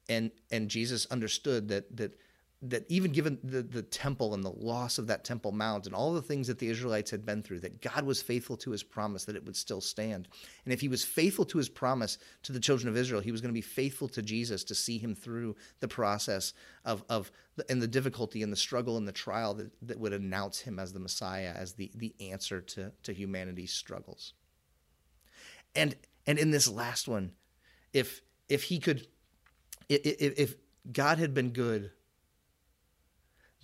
and 0.10 0.32
and 0.52 0.70
Jesus 0.70 1.06
understood 1.08 1.68
that 1.70 1.96
that 1.98 2.20
that 2.64 2.86
even 2.90 3.12
given 3.12 3.38
the, 3.44 3.62
the 3.62 3.84
temple 3.84 4.34
and 4.34 4.44
the 4.44 4.50
loss 4.50 4.98
of 4.98 5.06
that 5.08 5.24
temple 5.24 5.52
mount 5.52 5.86
and 5.86 5.94
all 5.94 6.12
the 6.12 6.22
things 6.24 6.48
that 6.48 6.58
the 6.58 6.70
Israelites 6.70 7.12
had 7.12 7.24
been 7.24 7.44
through, 7.44 7.60
that 7.60 7.82
God 7.82 8.04
was 8.04 8.20
faithful 8.20 8.58
to 8.58 8.72
his 8.72 8.82
promise 8.82 9.26
that 9.26 9.36
it 9.36 9.46
would 9.46 9.56
still 9.56 9.80
stand. 9.80 10.28
And 10.66 10.74
if 10.74 10.82
he 10.82 10.88
was 10.88 11.04
faithful 11.04 11.46
to 11.46 11.60
his 11.60 11.70
promise 11.70 12.18
to 12.44 12.52
the 12.52 12.60
children 12.60 12.90
of 12.90 12.98
Israel, 12.98 13.22
he 13.22 13.32
was 13.32 13.42
going 13.42 13.54
to 13.54 13.58
be 13.58 13.62
faithful 13.62 14.08
to 14.10 14.24
Jesus 14.24 14.64
to 14.66 14.76
see 14.76 14.98
him 14.98 15.14
through 15.14 15.56
the 15.82 15.88
process 15.88 16.54
of, 16.84 17.04
of 17.10 17.32
the, 17.58 17.66
and 17.70 17.80
the 17.80 17.88
difficulty 17.88 18.42
and 18.42 18.52
the 18.52 18.58
struggle 18.58 18.98
and 18.98 19.08
the 19.08 19.12
trial 19.12 19.54
that, 19.54 19.72
that 19.84 20.00
would 20.00 20.14
announce 20.14 20.60
him 20.60 20.80
as 20.80 20.94
the 20.94 21.00
Messiah, 21.00 21.54
as 21.56 21.74
the, 21.74 21.92
the 21.94 22.16
answer 22.20 22.60
to, 22.62 22.92
to 23.04 23.14
humanity's 23.14 23.72
struggles. 23.72 24.34
And 25.76 25.96
and 26.26 26.40
in 26.40 26.52
this 26.52 26.68
last 26.68 27.08
one, 27.08 27.34
if 27.94 28.22
if 28.50 28.64
he 28.64 28.80
could 28.80 29.08
if, 29.90 30.40
if 30.40 30.56
God 30.92 31.20
had 31.20 31.34
been 31.34 31.52
good, 31.52 31.92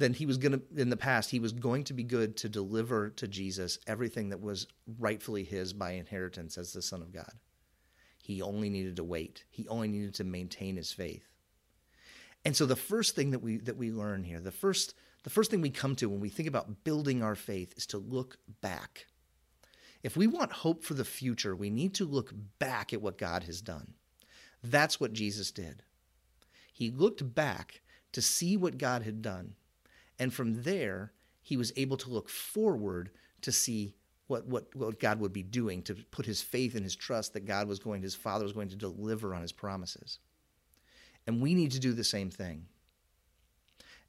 then 0.04 0.13
he 0.13 0.26
was 0.26 0.38
going 0.38 0.52
to, 0.52 0.62
in 0.76 0.89
the 0.89 0.98
past, 0.98 1.32
he 1.32 1.39
was 1.39 1.54
going 1.54 1.86
to 1.86 1.94
be 1.94 2.04
good 2.04 2.36
to 2.38 2.50
deliver 2.50 3.10
to 3.12 3.26
Jesus 3.26 3.80
everything 3.88 4.30
that 4.30 4.42
was 4.42 4.68
rightfully 5.00 5.46
his 5.46 5.72
by 5.72 5.92
inheritance 5.92 6.58
as 6.58 6.74
the 6.74 6.82
Son 6.82 7.02
of 7.02 7.13
God. 7.13 7.32
He 8.22 8.42
only 8.42 8.70
needed 8.70 8.98
to 8.98 9.04
wait. 9.04 9.46
He 9.50 9.66
only 9.70 9.88
needed 9.88 10.13
to 10.16 10.26
maintain 10.26 10.76
his 10.76 10.92
faith. 10.92 11.26
And 12.44 12.54
so 12.54 12.66
the 12.66 12.76
first 12.76 13.16
thing 13.16 13.32
that 13.32 13.39
we 13.39 13.58
that 13.60 13.78
we 13.78 13.92
learn 13.92 14.26
here, 14.26 14.42
the 14.42 14.52
first 14.52 14.94
the 15.24 15.30
first 15.30 15.50
thing 15.50 15.62
we 15.62 15.70
come 15.70 15.96
to 15.96 16.10
when 16.10 16.20
we 16.20 16.28
think 16.28 16.50
about 16.50 16.84
building 16.84 17.24
our 17.24 17.36
faith 17.36 17.74
is 17.78 17.86
to 17.88 17.98
look 17.98 18.38
back. 18.62 19.08
If 20.04 20.18
we 20.18 20.28
want 20.28 20.52
hope 20.52 20.84
for 20.84 20.96
the 20.96 21.06
future, 21.06 21.56
we 21.56 21.70
need 21.70 21.94
to 21.96 22.06
look 22.06 22.34
back 22.60 22.92
at 22.92 23.02
what 23.02 23.18
God 23.18 23.44
has 23.44 23.62
done. 23.62 23.94
That's 24.62 25.00
what 25.00 25.13
Jesus 25.13 25.52
did. 25.52 25.84
He 26.74 26.92
looked 26.92 27.34
back 27.34 27.82
to 28.12 28.22
see 28.22 28.58
what 28.58 28.78
God 28.78 29.04
had 29.04 29.22
done. 29.22 29.56
And 30.24 30.34
from 30.34 30.64
there, 30.64 31.12
he 31.42 31.58
was 31.58 31.74
able 31.76 31.98
to 31.98 32.10
look 32.10 32.30
forward 32.30 33.10
to 33.42 33.52
see 33.52 33.98
what 34.28 34.48
what, 34.48 34.74
what, 34.74 34.98
God 34.98 35.20
would 35.20 35.34
be 35.34 35.44
doing, 35.44 35.82
to 35.82 35.96
put 36.12 36.26
his 36.26 36.42
faith 36.42 36.76
and 36.76 36.84
his 36.86 36.96
trust 36.96 37.34
that 37.34 37.44
God 37.44 37.68
was 37.68 37.80
going, 37.80 38.02
his 38.02 38.16
father 38.16 38.46
was 38.46 38.54
going 38.54 38.70
to 38.70 38.78
deliver 38.78 39.36
on 39.36 39.42
his 39.42 39.52
promises. 39.52 40.20
And 41.28 41.42
we 41.42 41.54
need 41.54 41.72
to 41.72 41.80
do 41.80 41.92
the 41.92 42.06
same 42.06 42.30
thing. 42.30 42.68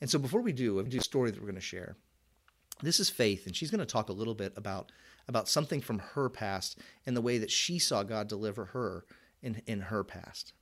And 0.00 0.08
so 0.08 0.20
before 0.20 0.40
we 0.40 0.52
do, 0.52 0.78
I 0.78 0.84
do 0.84 0.98
a 0.98 1.02
story 1.02 1.32
that 1.32 1.40
we're 1.40 1.48
going 1.48 1.56
to 1.56 1.60
share. 1.60 1.96
This 2.80 3.00
is 3.00 3.10
Faith, 3.10 3.46
and 3.46 3.56
she's 3.56 3.72
going 3.72 3.80
to 3.80 3.84
talk 3.84 4.08
a 4.08 4.12
little 4.12 4.36
bit 4.36 4.52
about, 4.54 4.92
about 5.26 5.48
something 5.48 5.80
from 5.80 5.98
her 5.98 6.28
past 6.28 6.78
and 7.06 7.16
the 7.16 7.22
way 7.22 7.38
that 7.38 7.50
she 7.50 7.80
saw 7.80 8.04
God 8.04 8.28
deliver 8.28 8.66
her 8.66 9.04
in, 9.42 9.62
in 9.66 9.80
her 9.80 10.04
past. 10.04 10.52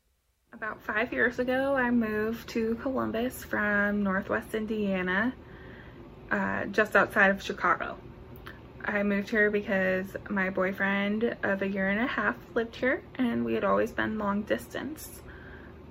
About 0.54 0.82
five 0.82 1.14
years 1.14 1.38
ago, 1.38 1.74
I 1.74 1.90
moved 1.90 2.50
to 2.50 2.74
Columbus 2.74 3.42
from 3.42 4.02
Northwest 4.02 4.54
Indiana, 4.54 5.32
uh, 6.30 6.66
just 6.66 6.94
outside 6.94 7.30
of 7.30 7.42
Chicago. 7.42 7.96
I 8.84 9.02
moved 9.02 9.30
here 9.30 9.50
because 9.50 10.14
my 10.28 10.50
boyfriend 10.50 11.36
of 11.42 11.62
a 11.62 11.66
year 11.66 11.88
and 11.88 12.00
a 12.00 12.06
half 12.06 12.36
lived 12.54 12.76
here 12.76 13.02
and 13.14 13.46
we 13.46 13.54
had 13.54 13.64
always 13.64 13.92
been 13.92 14.18
long 14.18 14.42
distance. 14.42 15.22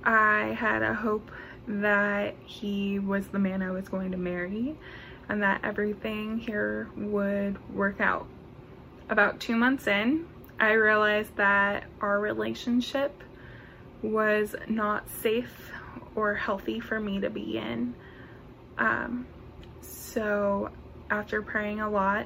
I 0.03 0.55
had 0.59 0.83
a 0.83 0.93
hope 0.93 1.31
that 1.67 2.35
he 2.45 2.99
was 2.99 3.27
the 3.27 3.39
man 3.39 3.63
I 3.63 3.71
was 3.71 3.89
going 3.89 4.11
to 4.11 4.17
marry 4.17 4.77
and 5.27 5.41
that 5.41 5.61
everything 5.63 6.37
here 6.37 6.87
would 6.95 7.57
work 7.73 7.99
out. 7.99 8.27
About 9.09 9.39
two 9.39 9.55
months 9.55 9.87
in, 9.87 10.27
I 10.59 10.73
realized 10.73 11.35
that 11.37 11.85
our 11.99 12.19
relationship 12.19 13.23
was 14.01 14.55
not 14.67 15.09
safe 15.21 15.71
or 16.15 16.33
healthy 16.33 16.79
for 16.79 16.99
me 16.99 17.19
to 17.19 17.29
be 17.29 17.57
in. 17.57 17.93
Um, 18.77 19.27
so 19.81 20.69
after 21.09 21.41
praying 21.41 21.81
a 21.81 21.89
lot, 21.89 22.25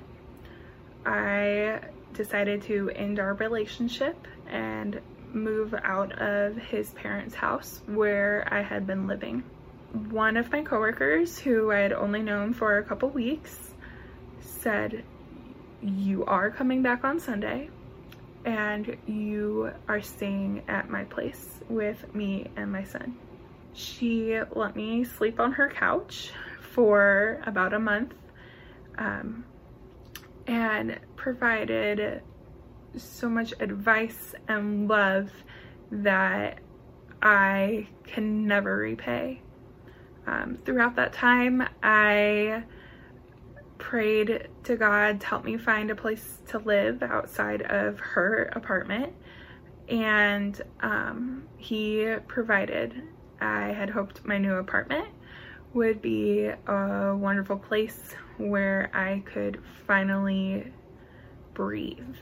I 1.06 1.82
decided 2.14 2.64
to 2.64 2.90
end 2.96 3.20
our 3.20 3.34
relationship 3.34 4.28
and 4.48 5.00
move 5.34 5.76
out 5.84 6.14
of 6.14 6.56
his 6.56 6.92
parents' 6.92 7.36
house 7.36 7.82
where 7.88 8.48
I 8.50 8.62
had 8.62 8.88
been 8.88 9.06
living. 9.06 9.44
One 10.10 10.38
of 10.38 10.52
my 10.52 10.62
coworkers, 10.62 11.38
who 11.38 11.72
I 11.72 11.80
had 11.80 11.94
only 11.94 12.22
known 12.22 12.54
for 12.54 12.78
a 12.78 12.84
couple 12.84 13.10
weeks, 13.10 13.74
said, 14.40 15.04
You 15.82 16.26
are 16.26 16.50
coming 16.50 16.82
back 16.82 17.04
on 17.04 17.20
Sunday 17.20 17.70
and 18.46 18.96
you 19.08 19.72
are 19.88 20.02
staying 20.02 20.62
at 20.68 20.90
my 20.90 21.04
place 21.04 21.60
with 21.68 22.14
me 22.14 22.48
and 22.56 22.72
my 22.72 22.84
son. 22.84 23.18
She 23.74 24.40
let 24.56 24.76
me 24.76 25.04
sleep 25.04 25.40
on 25.40 25.52
her 25.54 25.70
couch 25.70 26.32
for 26.72 27.42
about 27.46 27.74
a 27.74 27.80
month 27.80 28.14
um, 28.98 29.44
and 30.48 31.00
provided 31.16 32.22
so 32.96 33.28
much 33.28 33.54
advice 33.60 34.36
and 34.48 34.88
love 34.88 35.32
that 35.92 36.60
I 37.22 37.88
can 38.06 38.46
never 38.46 38.78
repay. 38.78 39.42
Um, 40.28 40.58
throughout 40.64 40.96
that 40.96 41.14
time, 41.14 41.68
I 41.84 42.64
prayed 43.86 44.48
to 44.64 44.76
God 44.76 45.22
to 45.22 45.28
help 45.28 45.46
me 45.46 45.58
find 45.58 45.92
a 45.92 45.96
place 45.96 46.40
to 46.48 46.58
live 46.58 47.04
outside 47.04 47.62
of 47.62 48.00
her 48.00 48.50
apartment, 48.54 49.14
and 49.88 50.60
um, 50.80 51.44
He 51.58 52.16
provided. 52.28 53.04
I 53.40 53.68
had 53.74 53.92
hoped 53.92 54.26
my 54.26 54.40
new 54.40 54.56
apartment 54.56 55.08
would 55.76 56.02
be 56.02 56.46
a 56.46 57.16
wonderful 57.16 57.58
place 57.58 58.16
where 58.38 58.90
I 58.92 59.22
could 59.24 59.62
finally 59.86 60.72
breathe. 61.54 62.16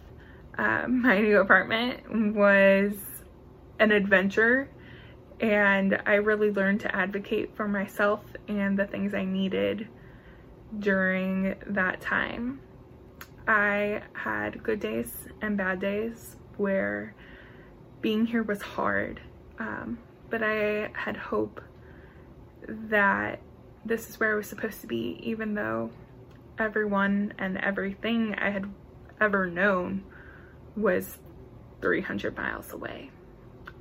Um, 0.57 1.01
my 1.01 1.21
new 1.21 1.39
apartment 1.39 2.35
was 2.35 2.91
an 3.79 3.91
adventure 3.91 4.69
and 5.39 6.01
I 6.05 6.15
really 6.15 6.51
learned 6.51 6.81
to 6.81 6.93
advocate 6.93 7.55
for 7.55 7.69
myself 7.69 8.21
and 8.49 8.77
the 8.77 8.85
things 8.85 9.13
I 9.13 9.23
needed 9.23 9.87
during 10.79 11.55
that 11.67 12.01
time. 12.01 12.59
I 13.47 14.01
had 14.13 14.63
good 14.63 14.79
days 14.79 15.11
and 15.41 15.57
bad 15.57 15.79
days 15.79 16.37
where 16.57 17.13
being 18.01 18.25
here 18.25 18.43
was 18.43 18.61
hard, 18.61 19.21
um, 19.59 19.99
but 20.29 20.41
I 20.43 20.89
had 20.93 21.17
hope 21.17 21.61
that 22.67 23.39
this 23.85 24.09
is 24.09 24.19
where 24.19 24.33
I 24.33 24.35
was 24.35 24.47
supposed 24.47 24.81
to 24.81 24.87
be, 24.87 25.19
even 25.21 25.53
though 25.53 25.91
everyone 26.57 27.33
and 27.37 27.57
everything 27.57 28.35
I 28.35 28.49
had 28.49 28.65
ever 29.19 29.47
known 29.47 30.03
was 30.75 31.17
300 31.81 32.35
miles 32.37 32.71
away. 32.71 33.11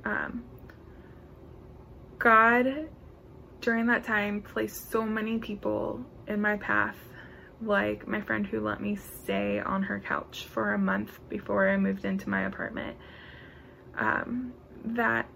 Um, 0.03 0.43
God, 2.19 2.89
during 3.61 3.87
that 3.87 4.03
time, 4.03 4.41
placed 4.41 4.91
so 4.91 5.03
many 5.03 5.37
people 5.37 6.05
in 6.33 6.41
my 6.41 6.57
path, 6.57 6.97
like 7.61 8.07
my 8.07 8.19
friend 8.19 8.45
who 8.45 8.59
let 8.59 8.81
me 8.81 8.97
stay 8.97 9.59
on 9.59 9.83
her 9.83 9.99
couch 9.99 10.47
for 10.51 10.73
a 10.73 10.77
month 10.77 11.19
before 11.29 11.69
I 11.69 11.77
moved 11.77 12.03
into 12.03 12.29
my 12.29 12.41
apartment. 12.41 12.97
Um, 13.97 14.53
that, 14.83 15.27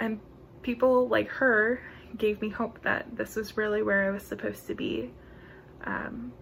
and 0.00 0.20
people 0.62 1.08
like 1.08 1.28
her 1.28 1.82
gave 2.16 2.40
me 2.40 2.48
hope 2.48 2.80
that 2.82 3.16
this 3.16 3.36
was 3.36 3.56
really 3.56 3.82
where 3.82 4.04
I 4.04 4.10
was 4.10 4.22
supposed 4.22 4.66
to 4.68 4.74
be. 4.74 5.10
Um, 5.84 6.32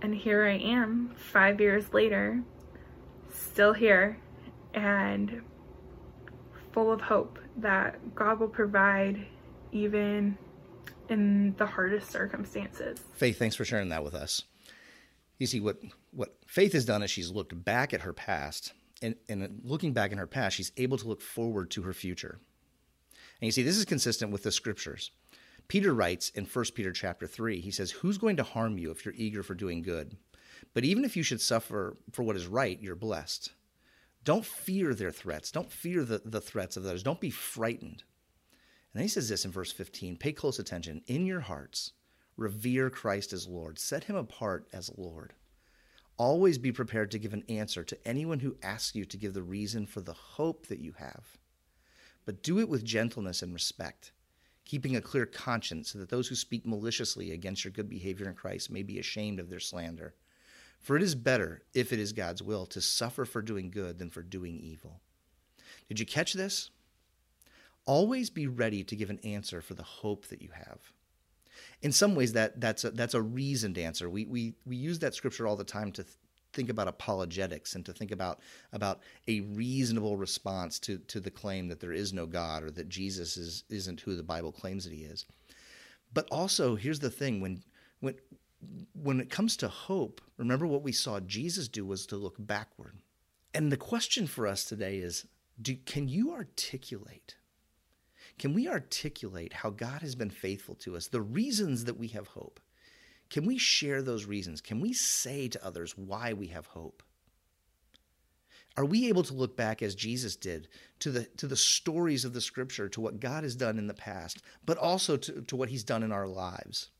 and 0.00 0.14
here 0.14 0.46
I 0.46 0.58
am, 0.58 1.14
five 1.16 1.60
years 1.60 1.92
later, 1.92 2.42
still 3.30 3.72
here 3.72 4.18
and 4.74 5.42
full 6.72 6.92
of 6.92 7.00
hope 7.00 7.38
that 7.56 8.14
God 8.14 8.38
will 8.38 8.48
provide 8.48 9.26
even 9.72 10.38
in 11.10 11.54
the 11.56 11.66
hardest 11.66 12.10
circumstances. 12.10 13.00
Faith, 13.14 13.38
thanks 13.38 13.56
for 13.56 13.64
sharing 13.64 13.88
that 13.90 14.04
with 14.04 14.14
us. 14.14 14.42
You 15.38 15.46
see, 15.46 15.60
what, 15.60 15.78
what 16.10 16.36
Faith 16.46 16.72
has 16.72 16.84
done 16.84 17.02
is 17.02 17.10
she's 17.10 17.30
looked 17.30 17.64
back 17.64 17.94
at 17.94 18.02
her 18.02 18.12
past, 18.12 18.72
and, 19.00 19.14
and 19.28 19.60
looking 19.62 19.92
back 19.92 20.12
in 20.12 20.18
her 20.18 20.26
past, 20.26 20.56
she's 20.56 20.72
able 20.76 20.98
to 20.98 21.08
look 21.08 21.20
forward 21.20 21.70
to 21.72 21.82
her 21.82 21.92
future. 21.92 22.40
And 23.40 23.46
you 23.46 23.52
see, 23.52 23.62
this 23.62 23.76
is 23.76 23.84
consistent 23.84 24.32
with 24.32 24.42
the 24.42 24.50
scriptures. 24.50 25.12
Peter 25.68 25.94
writes 25.94 26.30
in 26.30 26.44
1 26.44 26.64
Peter 26.74 26.92
chapter 26.92 27.26
3, 27.26 27.60
he 27.60 27.70
says, 27.70 27.90
Who's 27.90 28.18
going 28.18 28.36
to 28.36 28.42
harm 28.42 28.78
you 28.78 28.90
if 28.90 29.04
you're 29.04 29.14
eager 29.16 29.42
for 29.42 29.54
doing 29.54 29.82
good? 29.82 30.16
But 30.74 30.84
even 30.84 31.04
if 31.04 31.16
you 31.16 31.22
should 31.22 31.40
suffer 31.40 31.96
for 32.12 32.22
what 32.22 32.36
is 32.36 32.46
right, 32.46 32.80
you're 32.80 32.96
blessed. 32.96 33.52
Don't 34.24 34.44
fear 34.44 34.94
their 34.94 35.12
threats. 35.12 35.50
Don't 35.50 35.70
fear 35.70 36.04
the, 36.04 36.20
the 36.24 36.40
threats 36.40 36.76
of 36.76 36.84
others. 36.84 37.02
Don't 37.02 37.20
be 37.20 37.30
frightened. 37.30 38.02
And 38.94 39.02
he 39.02 39.08
says 39.08 39.28
this 39.28 39.44
in 39.44 39.52
verse 39.52 39.72
15 39.72 40.16
Pay 40.16 40.32
close 40.32 40.58
attention. 40.58 41.02
In 41.06 41.26
your 41.26 41.40
hearts, 41.40 41.92
revere 42.36 42.90
Christ 42.90 43.32
as 43.32 43.46
Lord, 43.46 43.78
set 43.78 44.04
him 44.04 44.16
apart 44.16 44.68
as 44.72 44.90
Lord. 44.96 45.34
Always 46.16 46.58
be 46.58 46.72
prepared 46.72 47.12
to 47.12 47.18
give 47.18 47.32
an 47.32 47.44
answer 47.48 47.84
to 47.84 48.08
anyone 48.08 48.40
who 48.40 48.56
asks 48.62 48.96
you 48.96 49.04
to 49.04 49.16
give 49.16 49.34
the 49.34 49.42
reason 49.42 49.86
for 49.86 50.00
the 50.00 50.12
hope 50.12 50.66
that 50.66 50.80
you 50.80 50.92
have. 50.98 51.38
But 52.24 52.42
do 52.42 52.58
it 52.58 52.68
with 52.68 52.84
gentleness 52.84 53.40
and 53.40 53.54
respect, 53.54 54.12
keeping 54.64 54.96
a 54.96 55.00
clear 55.00 55.26
conscience 55.26 55.90
so 55.90 55.98
that 55.98 56.08
those 56.08 56.26
who 56.26 56.34
speak 56.34 56.66
maliciously 56.66 57.30
against 57.30 57.64
your 57.64 57.70
good 57.70 57.88
behavior 57.88 58.28
in 58.28 58.34
Christ 58.34 58.70
may 58.70 58.82
be 58.82 58.98
ashamed 58.98 59.38
of 59.38 59.48
their 59.48 59.60
slander. 59.60 60.14
For 60.80 60.96
it 60.96 61.02
is 61.02 61.14
better, 61.14 61.62
if 61.72 61.92
it 61.92 62.00
is 62.00 62.12
God's 62.12 62.42
will, 62.42 62.66
to 62.66 62.80
suffer 62.80 63.24
for 63.24 63.42
doing 63.42 63.70
good 63.70 63.98
than 63.98 64.10
for 64.10 64.22
doing 64.22 64.58
evil. 64.58 65.00
Did 65.88 66.00
you 66.00 66.06
catch 66.06 66.32
this? 66.32 66.70
Always 67.88 68.28
be 68.28 68.46
ready 68.46 68.84
to 68.84 68.94
give 68.94 69.08
an 69.08 69.18
answer 69.24 69.62
for 69.62 69.72
the 69.72 69.82
hope 69.82 70.26
that 70.26 70.42
you 70.42 70.50
have. 70.52 70.92
In 71.80 71.90
some 71.90 72.14
ways, 72.14 72.34
that, 72.34 72.60
that's, 72.60 72.84
a, 72.84 72.90
that's 72.90 73.14
a 73.14 73.22
reasoned 73.22 73.78
answer. 73.78 74.10
We, 74.10 74.26
we, 74.26 74.54
we 74.66 74.76
use 74.76 74.98
that 74.98 75.14
scripture 75.14 75.46
all 75.46 75.56
the 75.56 75.64
time 75.64 75.90
to 75.92 76.04
th- 76.04 76.14
think 76.52 76.68
about 76.68 76.86
apologetics 76.86 77.74
and 77.74 77.86
to 77.86 77.94
think 77.94 78.10
about, 78.10 78.40
about 78.74 79.00
a 79.26 79.40
reasonable 79.40 80.18
response 80.18 80.78
to, 80.80 80.98
to 80.98 81.18
the 81.18 81.30
claim 81.30 81.68
that 81.68 81.80
there 81.80 81.94
is 81.94 82.12
no 82.12 82.26
God 82.26 82.62
or 82.62 82.70
that 82.72 82.90
Jesus 82.90 83.38
is, 83.38 83.64
isn't 83.70 84.02
who 84.02 84.14
the 84.14 84.22
Bible 84.22 84.52
claims 84.52 84.84
that 84.84 84.92
he 84.92 85.04
is. 85.04 85.24
But 86.12 86.28
also, 86.30 86.76
here's 86.76 87.00
the 87.00 87.10
thing 87.10 87.40
when, 87.40 87.62
when, 88.00 88.16
when 88.92 89.18
it 89.18 89.30
comes 89.30 89.56
to 89.56 89.68
hope, 89.68 90.20
remember 90.36 90.66
what 90.66 90.82
we 90.82 90.92
saw 90.92 91.20
Jesus 91.20 91.68
do 91.68 91.86
was 91.86 92.04
to 92.08 92.16
look 92.16 92.36
backward. 92.38 92.98
And 93.54 93.72
the 93.72 93.78
question 93.78 94.26
for 94.26 94.46
us 94.46 94.64
today 94.64 94.98
is 94.98 95.26
do, 95.60 95.74
can 95.74 96.06
you 96.06 96.34
articulate? 96.34 97.36
Can 98.38 98.54
we 98.54 98.68
articulate 98.68 99.52
how 99.52 99.70
God 99.70 100.02
has 100.02 100.14
been 100.14 100.30
faithful 100.30 100.74
to 100.76 100.96
us, 100.96 101.08
the 101.08 101.20
reasons 101.20 101.84
that 101.84 101.98
we 101.98 102.08
have 102.08 102.28
hope? 102.28 102.60
Can 103.30 103.44
we 103.44 103.58
share 103.58 104.00
those 104.00 104.24
reasons? 104.24 104.60
Can 104.60 104.80
we 104.80 104.92
say 104.92 105.48
to 105.48 105.64
others 105.64 105.98
why 105.98 106.32
we 106.32 106.46
have 106.48 106.66
hope? 106.66 107.02
Are 108.76 108.84
we 108.84 109.08
able 109.08 109.24
to 109.24 109.34
look 109.34 109.56
back 109.56 109.82
as 109.82 109.96
Jesus 109.96 110.36
did 110.36 110.68
to 111.00 111.10
the, 111.10 111.24
to 111.38 111.48
the 111.48 111.56
stories 111.56 112.24
of 112.24 112.32
the 112.32 112.40
scripture, 112.40 112.88
to 112.90 113.00
what 113.00 113.18
God 113.18 113.42
has 113.42 113.56
done 113.56 113.76
in 113.76 113.88
the 113.88 113.94
past, 113.94 114.40
but 114.64 114.78
also 114.78 115.16
to, 115.16 115.42
to 115.42 115.56
what 115.56 115.68
he's 115.68 115.82
done 115.82 116.04
in 116.04 116.12
our 116.12 116.28
lives? 116.28 116.90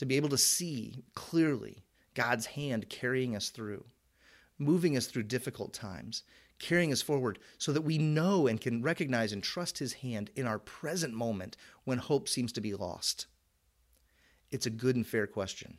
to 0.00 0.06
be 0.06 0.16
able 0.16 0.30
to 0.30 0.38
see 0.38 1.04
clearly 1.14 1.84
God's 2.14 2.46
hand 2.46 2.88
carrying 2.88 3.36
us 3.36 3.50
through, 3.50 3.84
moving 4.58 4.96
us 4.96 5.06
through 5.06 5.24
difficult 5.24 5.74
times, 5.74 6.22
carrying 6.60 6.92
us 6.92 7.02
forward 7.02 7.40
so 7.58 7.72
that 7.72 7.80
we 7.80 7.98
know 7.98 8.46
and 8.46 8.60
can 8.60 8.82
recognize 8.82 9.32
and 9.32 9.42
trust 9.42 9.78
His 9.78 9.94
hand 9.94 10.30
in 10.36 10.46
our 10.46 10.60
present 10.60 11.12
moment 11.12 11.56
when 11.84 11.98
hope 11.98 12.28
seems 12.28 12.52
to 12.52 12.60
be 12.60 12.74
lost? 12.74 13.26
It's 14.52 14.66
a 14.66 14.70
good 14.70 14.94
and 14.94 15.06
fair 15.06 15.26
question. 15.26 15.78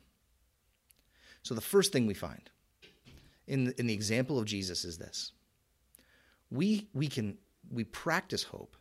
So, 1.42 1.54
the 1.54 1.60
first 1.60 1.92
thing 1.92 2.06
we 2.06 2.14
find 2.14 2.50
in 3.46 3.64
the, 3.64 3.80
in 3.80 3.86
the 3.86 3.94
example 3.94 4.38
of 4.38 4.44
Jesus 4.44 4.84
is 4.84 4.98
this 4.98 5.32
we, 6.50 6.88
we 6.92 7.08
can 7.08 7.38
we 7.70 7.84
practice 7.84 8.42
hope. 8.42 8.76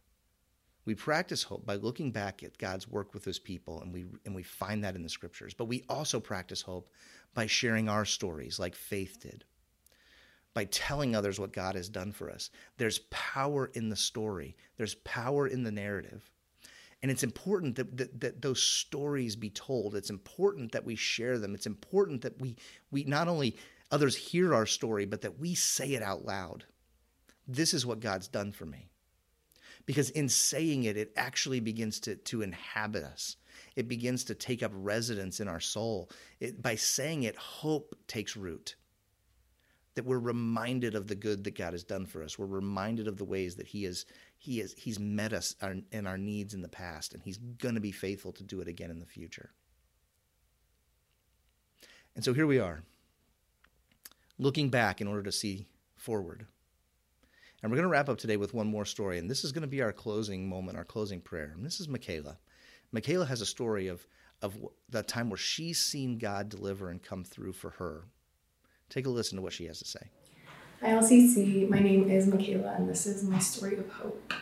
We 0.86 0.96
practice 0.96 1.44
hope 1.44 1.66
by 1.66 1.76
looking 1.76 2.12
back 2.12 2.42
at 2.42 2.58
God's 2.58 2.88
work 2.88 3.14
with 3.14 3.24
his 3.24 3.38
people, 3.38 3.82
and 3.82 3.94
we, 3.94 4.06
and 4.26 4.34
we 4.34 4.42
find 4.42 4.84
that 4.84 4.96
in 4.96 5.04
the 5.04 5.10
scriptures. 5.10 5.54
But 5.54 5.66
we 5.66 5.84
also 5.88 6.20
practice 6.20 6.62
hope 6.62 6.90
by 7.36 7.46
sharing 7.46 7.88
our 7.88 8.04
stories 8.04 8.58
like 8.58 8.76
faith 8.76 9.20
did 9.22 9.46
by 10.54 10.66
telling 10.66 11.16
others 11.16 11.40
what 11.40 11.54
God 11.54 11.76
has 11.76 11.90
done 11.90 12.12
for 12.12 12.30
us. 12.30 12.50
There's 12.78 13.00
power 13.10 13.72
in 13.74 13.90
the 13.90 13.96
story, 13.96 14.56
there's 14.78 14.96
power 14.96 15.48
in 15.48 15.64
the 15.64 15.72
narrative. 15.72 16.30
And 17.02 17.10
it's 17.10 17.24
important 17.24 17.76
that, 17.78 17.98
that, 17.98 18.20
that, 18.20 18.42
those 18.44 18.62
stories 18.62 19.36
be 19.36 19.50
told. 19.50 19.96
It's 19.96 20.12
important 20.12 20.72
that 20.74 20.86
we 20.86 20.96
share 20.96 21.40
them. 21.40 21.56
It's 21.56 21.66
important 21.66 22.22
that 22.22 22.40
we, 22.40 22.56
we 22.92 23.04
not 23.06 23.28
only 23.28 23.58
others 23.90 24.16
hear 24.16 24.54
our 24.54 24.68
story, 24.68 25.06
but 25.06 25.22
that 25.22 25.40
we 25.40 25.56
say 25.56 25.94
it 25.94 26.04
out 26.04 26.26
loud. 26.26 26.64
This 27.48 27.74
is 27.74 27.88
what 27.88 28.02
God's 28.02 28.28
done 28.28 28.52
for 28.52 28.68
me. 28.68 28.92
Because 29.88 30.12
in 30.12 30.30
saying 30.30 30.84
it, 30.84 30.96
it 30.96 31.12
actually 31.18 31.60
begins 31.60 32.00
to, 32.02 32.16
to 32.18 32.44
inhabit 32.44 33.04
us. 33.04 33.38
It 33.76 33.88
begins 33.88 34.24
to 34.26 34.36
take 34.36 34.62
up 34.62 34.72
residence 34.76 35.40
in 35.40 35.48
our 35.48 35.60
soul. 35.60 36.12
It, 36.40 36.62
by 36.62 36.76
saying 36.76 37.24
it, 37.24 37.36
hope 37.36 37.96
takes 38.06 38.38
root 38.38 38.76
that 39.96 40.06
we're 40.06 40.20
reminded 40.20 40.96
of 40.96 41.08
the 41.08 41.16
good 41.16 41.44
that 41.44 41.58
God 41.58 41.74
has 41.74 41.84
done 41.84 42.06
for 42.06 42.24
us. 42.24 42.40
We're 42.40 42.46
reminded 42.46 43.08
of 43.08 43.18
the 43.18 43.26
ways 43.26 43.56
that 43.56 43.68
He 43.68 43.86
is 43.86 44.06
He 44.38 44.62
is 44.62 44.74
He's 44.78 45.00
met 45.00 45.34
us 45.34 45.56
in 45.92 46.08
our 46.08 46.18
needs 46.18 46.54
in 46.54 46.62
the 46.62 46.70
past, 46.70 47.14
and 47.14 47.22
He's 47.22 47.38
going 47.38 47.76
to 47.76 47.82
be 47.82 47.92
faithful 47.92 48.32
to 48.34 48.44
do 48.44 48.62
it 48.62 48.68
again 48.68 48.92
in 48.92 49.00
the 49.00 49.06
future. 49.06 49.52
And 52.16 52.24
so 52.24 52.34
here 52.34 52.48
we 52.48 52.60
are, 52.60 52.84
looking 54.38 54.70
back 54.70 55.02
in 55.02 55.08
order 55.08 55.24
to 55.24 55.32
see 55.32 55.68
forward. 55.96 56.46
And 57.64 57.72
we're 57.72 57.78
going 57.78 57.88
to 57.88 57.92
wrap 57.92 58.10
up 58.10 58.18
today 58.18 58.38
with 58.38 58.54
one 58.54 58.68
more 58.68 58.86
story, 58.86 59.20
and 59.20 59.30
this 59.30 59.44
is 59.44 59.52
going 59.52 59.62
to 59.62 59.68
be 59.68 59.82
our 59.82 59.94
closing 59.94 60.50
moment, 60.50 60.78
our 60.78 60.84
closing 60.84 61.22
prayer. 61.22 61.52
And 61.56 61.66
this 61.66 61.80
is 61.80 61.88
Michaela. 61.88 62.38
Michaela 62.92 63.26
has 63.26 63.42
a 63.42 63.46
story 63.46 63.88
of 63.88 64.06
of 64.42 64.58
the 64.90 65.04
time 65.04 65.30
where 65.30 65.38
she's 65.38 65.80
seen 65.80 66.18
God 66.18 66.50
deliver 66.50 66.90
and 66.90 67.02
come 67.02 67.24
through 67.24 67.54
for 67.54 67.70
her 67.72 68.06
Take 68.92 69.06
a 69.06 69.10
listen 69.10 69.38
to 69.38 69.42
what 69.42 69.54
she 69.54 69.68
has 69.68 69.80
to 69.80 69.86
say. 69.86 70.02
Hi, 70.82 70.90
LCC. 70.90 71.70
My 71.70 71.80
name 71.80 72.12
is 72.12 72.28
Michaela, 72.28 72.74
and 72.78 72.90
this 72.90 73.08
is 73.08 73.24
my 73.24 73.40
story 73.40 73.78
of 73.78 73.90
hope. 73.90 74.34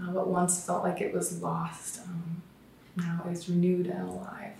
Uh, 0.00 0.12
what 0.12 0.28
once 0.28 0.64
felt 0.64 0.84
like 0.84 1.00
it 1.00 1.12
was 1.12 1.42
lost 1.42 2.02
um, 2.06 2.40
now 2.96 3.24
is 3.28 3.48
renewed 3.48 3.88
and 3.88 4.08
alive. 4.08 4.52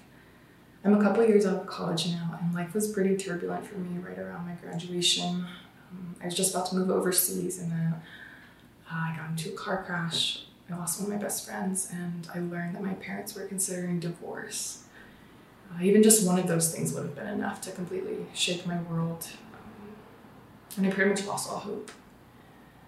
I'm 0.85 0.95
a 0.95 1.03
couple 1.03 1.25
years 1.25 1.47
out 1.47 1.61
of 1.61 1.67
college 1.69 2.09
now, 2.09 2.37
and 2.43 2.53
life 2.57 2.75
was 2.75 2.91
pretty 2.91 3.17
turbulent 3.17 3.65
for 3.65 3.79
me 3.79 4.01
right 4.01 4.19
around 4.19 4.47
my 4.47 4.55
graduation. 4.55 5.47
Um, 5.93 6.17
I 6.21 6.25
was 6.25 6.35
just 6.35 6.53
about 6.53 6.67
to 6.71 6.75
move 6.75 6.91
overseas, 6.91 7.61
and 7.61 7.71
then 7.71 7.95
uh, 8.91 8.95
I 8.95 9.15
got 9.17 9.31
into 9.31 9.51
a 9.51 9.57
car 9.57 9.85
crash. 9.85 10.43
I 10.69 10.75
lost 10.75 11.01
one 11.01 11.13
of 11.13 11.17
my 11.17 11.23
best 11.23 11.47
friends, 11.47 11.89
and 11.93 12.27
I 12.35 12.41
learned 12.41 12.75
that 12.75 12.83
my 12.83 12.95
parents 12.95 13.37
were 13.37 13.47
considering 13.47 14.01
divorce. 14.01 14.86
Uh, 15.70 15.83
even 15.83 16.02
just 16.02 16.26
one 16.26 16.38
of 16.38 16.46
those 16.46 16.74
things 16.74 16.92
would 16.94 17.05
have 17.05 17.14
been 17.14 17.26
enough 17.26 17.61
to 17.62 17.70
completely 17.70 18.26
shake 18.35 18.66
my 18.66 18.81
world. 18.83 19.29
Um, 19.52 19.94
and 20.76 20.87
I 20.87 20.90
pretty 20.90 21.11
much 21.11 21.26
lost 21.26 21.50
all 21.50 21.59
hope. 21.59 21.90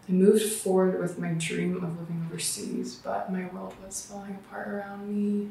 I 0.08 0.12
moved 0.12 0.42
forward 0.42 0.98
with 1.00 1.18
my 1.18 1.32
dream 1.32 1.76
of 1.76 1.82
living 1.82 2.26
overseas, 2.26 2.94
but 2.96 3.30
my 3.30 3.46
world 3.48 3.74
was 3.84 4.06
falling 4.06 4.36
apart 4.36 4.68
around 4.68 5.08
me. 5.08 5.50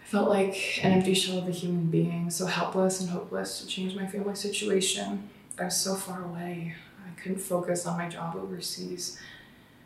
I 0.00 0.06
felt 0.06 0.28
like 0.28 0.80
an 0.82 0.92
empty 0.92 1.14
shell 1.14 1.38
of 1.38 1.48
a 1.48 1.52
human 1.52 1.86
being, 1.86 2.30
so 2.30 2.46
helpless 2.46 3.00
and 3.00 3.10
hopeless 3.10 3.60
to 3.60 3.66
change 3.66 3.96
my 3.96 4.06
family 4.06 4.36
situation. 4.36 5.28
I 5.58 5.64
was 5.64 5.76
so 5.76 5.94
far 5.96 6.24
away. 6.24 6.74
I 7.04 7.20
couldn't 7.20 7.40
focus 7.40 7.84
on 7.84 7.98
my 7.98 8.08
job 8.08 8.36
overseas, 8.36 9.18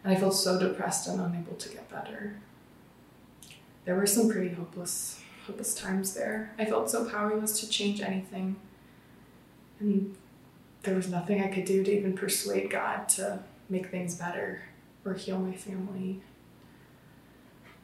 and 0.02 0.14
I 0.14 0.20
felt 0.20 0.34
so 0.34 0.60
depressed 0.60 1.08
and 1.08 1.20
unable 1.20 1.54
to 1.54 1.68
get 1.70 1.90
better. 1.90 2.38
There 3.86 3.96
were 3.96 4.06
some 4.06 4.30
pretty 4.30 4.54
hopeless 4.54 5.20
hopeless 5.46 5.74
times 5.74 6.14
there. 6.14 6.52
I 6.58 6.64
felt 6.64 6.90
so 6.90 7.08
powerless 7.08 7.60
to 7.60 7.68
change 7.68 8.00
anything. 8.00 8.56
And 9.80 10.16
there 10.82 10.94
was 10.94 11.08
nothing 11.08 11.42
I 11.42 11.48
could 11.48 11.64
do 11.64 11.82
to 11.82 11.90
even 11.90 12.14
persuade 12.14 12.70
God 12.70 13.08
to 13.10 13.40
make 13.68 13.90
things 13.90 14.14
better 14.14 14.62
or 15.04 15.14
heal 15.14 15.38
my 15.38 15.54
family. 15.54 16.20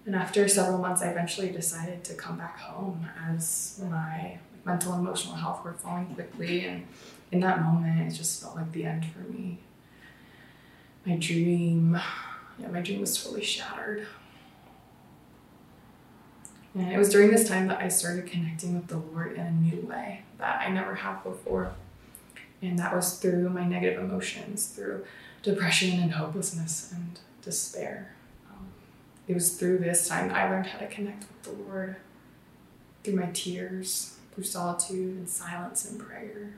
And 0.06 0.14
after 0.14 0.48
several 0.48 0.78
months, 0.78 1.02
I 1.02 1.08
eventually 1.08 1.50
decided 1.50 2.04
to 2.04 2.14
come 2.14 2.38
back 2.38 2.58
home 2.58 3.06
as 3.28 3.80
my 3.90 4.38
mental 4.64 4.92
and 4.92 5.06
emotional 5.06 5.34
health 5.34 5.64
were 5.64 5.74
falling 5.74 6.06
quickly. 6.14 6.64
And 6.64 6.86
in 7.32 7.40
that 7.40 7.62
moment, 7.62 8.10
it 8.10 8.14
just 8.14 8.42
felt 8.42 8.56
like 8.56 8.72
the 8.72 8.84
end 8.84 9.06
for 9.06 9.20
me. 9.20 9.58
My 11.04 11.16
dream, 11.16 11.98
yeah, 12.58 12.68
my 12.68 12.80
dream 12.80 13.00
was 13.00 13.22
totally 13.22 13.44
shattered. 13.44 14.06
And 16.74 16.92
it 16.92 16.98
was 16.98 17.08
during 17.08 17.30
this 17.30 17.48
time 17.48 17.66
that 17.68 17.80
I 17.80 17.88
started 17.88 18.26
connecting 18.26 18.74
with 18.74 18.86
the 18.86 18.98
Lord 18.98 19.32
in 19.32 19.40
a 19.40 19.50
new 19.50 19.80
way 19.80 20.22
that 20.38 20.60
I 20.60 20.70
never 20.70 20.94
have 20.94 21.24
before. 21.24 21.72
And 22.62 22.78
that 22.78 22.94
was 22.94 23.18
through 23.18 23.48
my 23.50 23.66
negative 23.66 24.02
emotions, 24.02 24.66
through 24.68 25.04
depression 25.42 25.98
and 25.98 26.12
hopelessness 26.12 26.92
and 26.94 27.18
despair. 27.42 28.14
Um, 28.50 28.68
it 29.26 29.34
was 29.34 29.56
through 29.56 29.78
this 29.78 30.06
time 30.06 30.28
that 30.28 30.36
I 30.36 30.50
learned 30.50 30.66
how 30.66 30.78
to 30.78 30.86
connect 30.86 31.20
with 31.20 31.42
the 31.42 31.62
Lord 31.62 31.96
through 33.02 33.16
my 33.16 33.30
tears, 33.32 34.16
through 34.34 34.44
solitude 34.44 35.16
and 35.16 35.28
silence 35.28 35.90
and 35.90 35.98
prayer. 35.98 36.54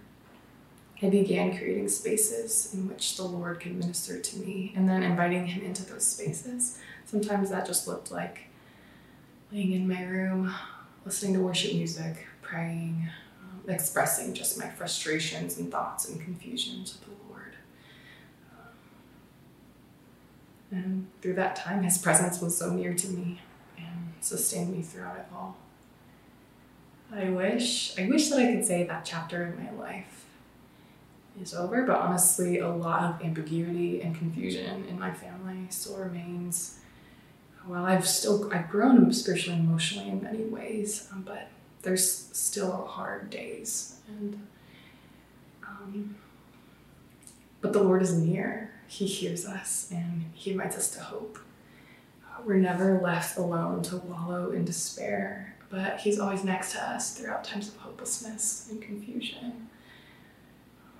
I 1.00 1.08
began 1.08 1.56
creating 1.56 1.88
spaces 1.88 2.72
in 2.72 2.88
which 2.88 3.16
the 3.16 3.24
Lord 3.24 3.58
could 3.60 3.74
minister 3.74 4.20
to 4.20 4.38
me 4.38 4.72
and 4.76 4.88
then 4.88 5.02
inviting 5.02 5.46
Him 5.46 5.64
into 5.64 5.84
those 5.84 6.06
spaces. 6.06 6.78
Sometimes 7.06 7.50
that 7.50 7.66
just 7.66 7.88
looked 7.88 8.12
like 8.12 8.46
laying 9.52 9.72
in 9.72 9.88
my 9.88 10.02
room, 10.04 10.52
listening 11.04 11.34
to 11.34 11.40
worship 11.40 11.74
music, 11.74 12.26
praying, 12.40 13.08
um, 13.42 13.70
expressing 13.70 14.34
just 14.34 14.58
my 14.58 14.68
frustrations 14.68 15.58
and 15.58 15.70
thoughts 15.70 16.08
and 16.08 16.20
confusion 16.20 16.84
to 16.84 17.00
the 17.00 17.10
Lord. 17.28 17.56
Um, 18.50 18.68
and 20.70 21.06
through 21.20 21.34
that 21.34 21.54
time, 21.56 21.82
His 21.82 21.98
presence 21.98 22.40
was 22.40 22.56
so 22.56 22.72
near 22.72 22.94
to 22.94 23.08
me 23.08 23.40
and 23.76 24.14
sustained 24.20 24.74
me 24.74 24.82
throughout 24.82 25.16
it 25.16 25.26
all. 25.34 25.56
I 27.14 27.28
wish, 27.28 27.98
I 27.98 28.08
wish 28.08 28.30
that 28.30 28.38
I 28.38 28.54
could 28.54 28.64
say 28.64 28.84
that 28.84 29.04
chapter 29.04 29.44
in 29.44 29.62
my 29.62 29.70
life 29.72 30.24
is 31.42 31.52
over, 31.52 31.82
but 31.82 31.96
honestly, 31.96 32.58
a 32.58 32.70
lot 32.70 33.02
of 33.02 33.22
ambiguity 33.22 34.00
and 34.00 34.16
confusion 34.16 34.86
in 34.88 34.98
my 34.98 35.12
family 35.12 35.66
still 35.68 35.98
remains 35.98 36.78
well, 37.66 37.84
I've 37.84 38.06
still 38.06 38.50
I've 38.52 38.68
grown 38.70 39.12
spiritually 39.12 39.58
and 39.58 39.68
emotionally 39.68 40.08
in 40.08 40.22
many 40.22 40.44
ways, 40.44 41.08
um, 41.12 41.22
but 41.22 41.48
there's 41.82 42.28
still 42.32 42.86
hard 42.86 43.30
days, 43.30 43.96
and 44.08 44.46
um, 45.66 46.16
but 47.60 47.72
the 47.72 47.82
Lord 47.82 48.02
is 48.02 48.12
near. 48.12 48.70
He 48.86 49.06
hears 49.06 49.46
us, 49.46 49.88
and 49.90 50.24
He 50.34 50.52
invites 50.52 50.76
us 50.76 50.90
to 50.90 51.00
hope. 51.00 51.38
Uh, 52.26 52.42
we're 52.44 52.56
never 52.56 53.00
left 53.00 53.38
alone 53.38 53.82
to 53.84 53.96
wallow 53.96 54.50
in 54.50 54.64
despair, 54.64 55.56
but 55.70 56.00
He's 56.00 56.18
always 56.18 56.44
next 56.44 56.72
to 56.72 56.82
us 56.82 57.16
throughout 57.16 57.44
times 57.44 57.68
of 57.68 57.76
hopelessness 57.76 58.68
and 58.70 58.82
confusion. 58.82 59.68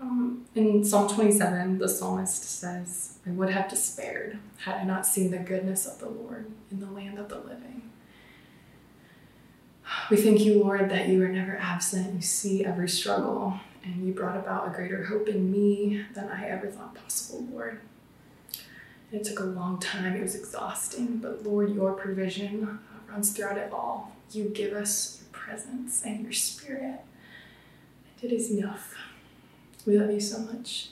Um, 0.03 0.45
in 0.57 0.85
Psalm 0.85 1.09
27, 1.09 1.79
the 1.79 1.89
psalmist 1.89 2.43
says, 2.43 3.19
I 3.25 3.31
would 3.31 3.51
have 3.51 3.71
despaired 3.71 4.39
had 4.65 4.75
I 4.75 4.85
not 4.85 5.07
seen 5.07 5.31
the 5.31 5.39
goodness 5.39 5.87
of 5.87 6.01
the 6.01 6.09
Lord 6.09 6.51
in 6.73 6.81
the 6.81 6.91
land 6.91 7.21
of 7.21 7.29
the 7.29 7.39
living. 7.39 7.91
We 10.11 10.17
thank 10.17 10.41
you, 10.41 10.61
Lord, 10.61 10.91
that 10.91 11.07
you 11.09 11.23
are 11.23 11.29
never 11.29 11.57
absent. 11.57 12.15
You 12.17 12.21
see 12.21 12.65
every 12.65 12.89
struggle, 12.89 13.61
and 13.85 14.05
you 14.05 14.13
brought 14.13 14.37
about 14.37 14.67
a 14.67 14.71
greater 14.71 15.05
hope 15.05 15.29
in 15.29 15.53
me 15.53 16.05
than 16.15 16.29
I 16.29 16.49
ever 16.49 16.67
thought 16.67 16.97
possible, 16.97 17.47
Lord. 17.53 17.81
It 19.13 19.23
took 19.23 19.39
a 19.39 19.45
long 19.45 19.79
time, 19.79 20.17
it 20.17 20.23
was 20.23 20.35
exhausting, 20.35 21.19
but 21.19 21.45
Lord, 21.45 21.75
your 21.75 21.93
provision 21.93 22.81
runs 23.09 23.31
throughout 23.31 23.59
it 23.59 23.73
all. 23.73 24.17
You 24.33 24.49
give 24.49 24.73
us 24.73 25.21
your 25.21 25.41
presence 25.41 26.03
and 26.05 26.25
your 26.25 26.33
spirit, 26.33 27.01
and 28.23 28.33
it 28.33 28.35
is 28.35 28.51
enough. 28.51 28.97
We 29.85 29.99
love 29.99 30.11
you 30.13 30.21
so 30.21 30.39
much. 30.41 30.91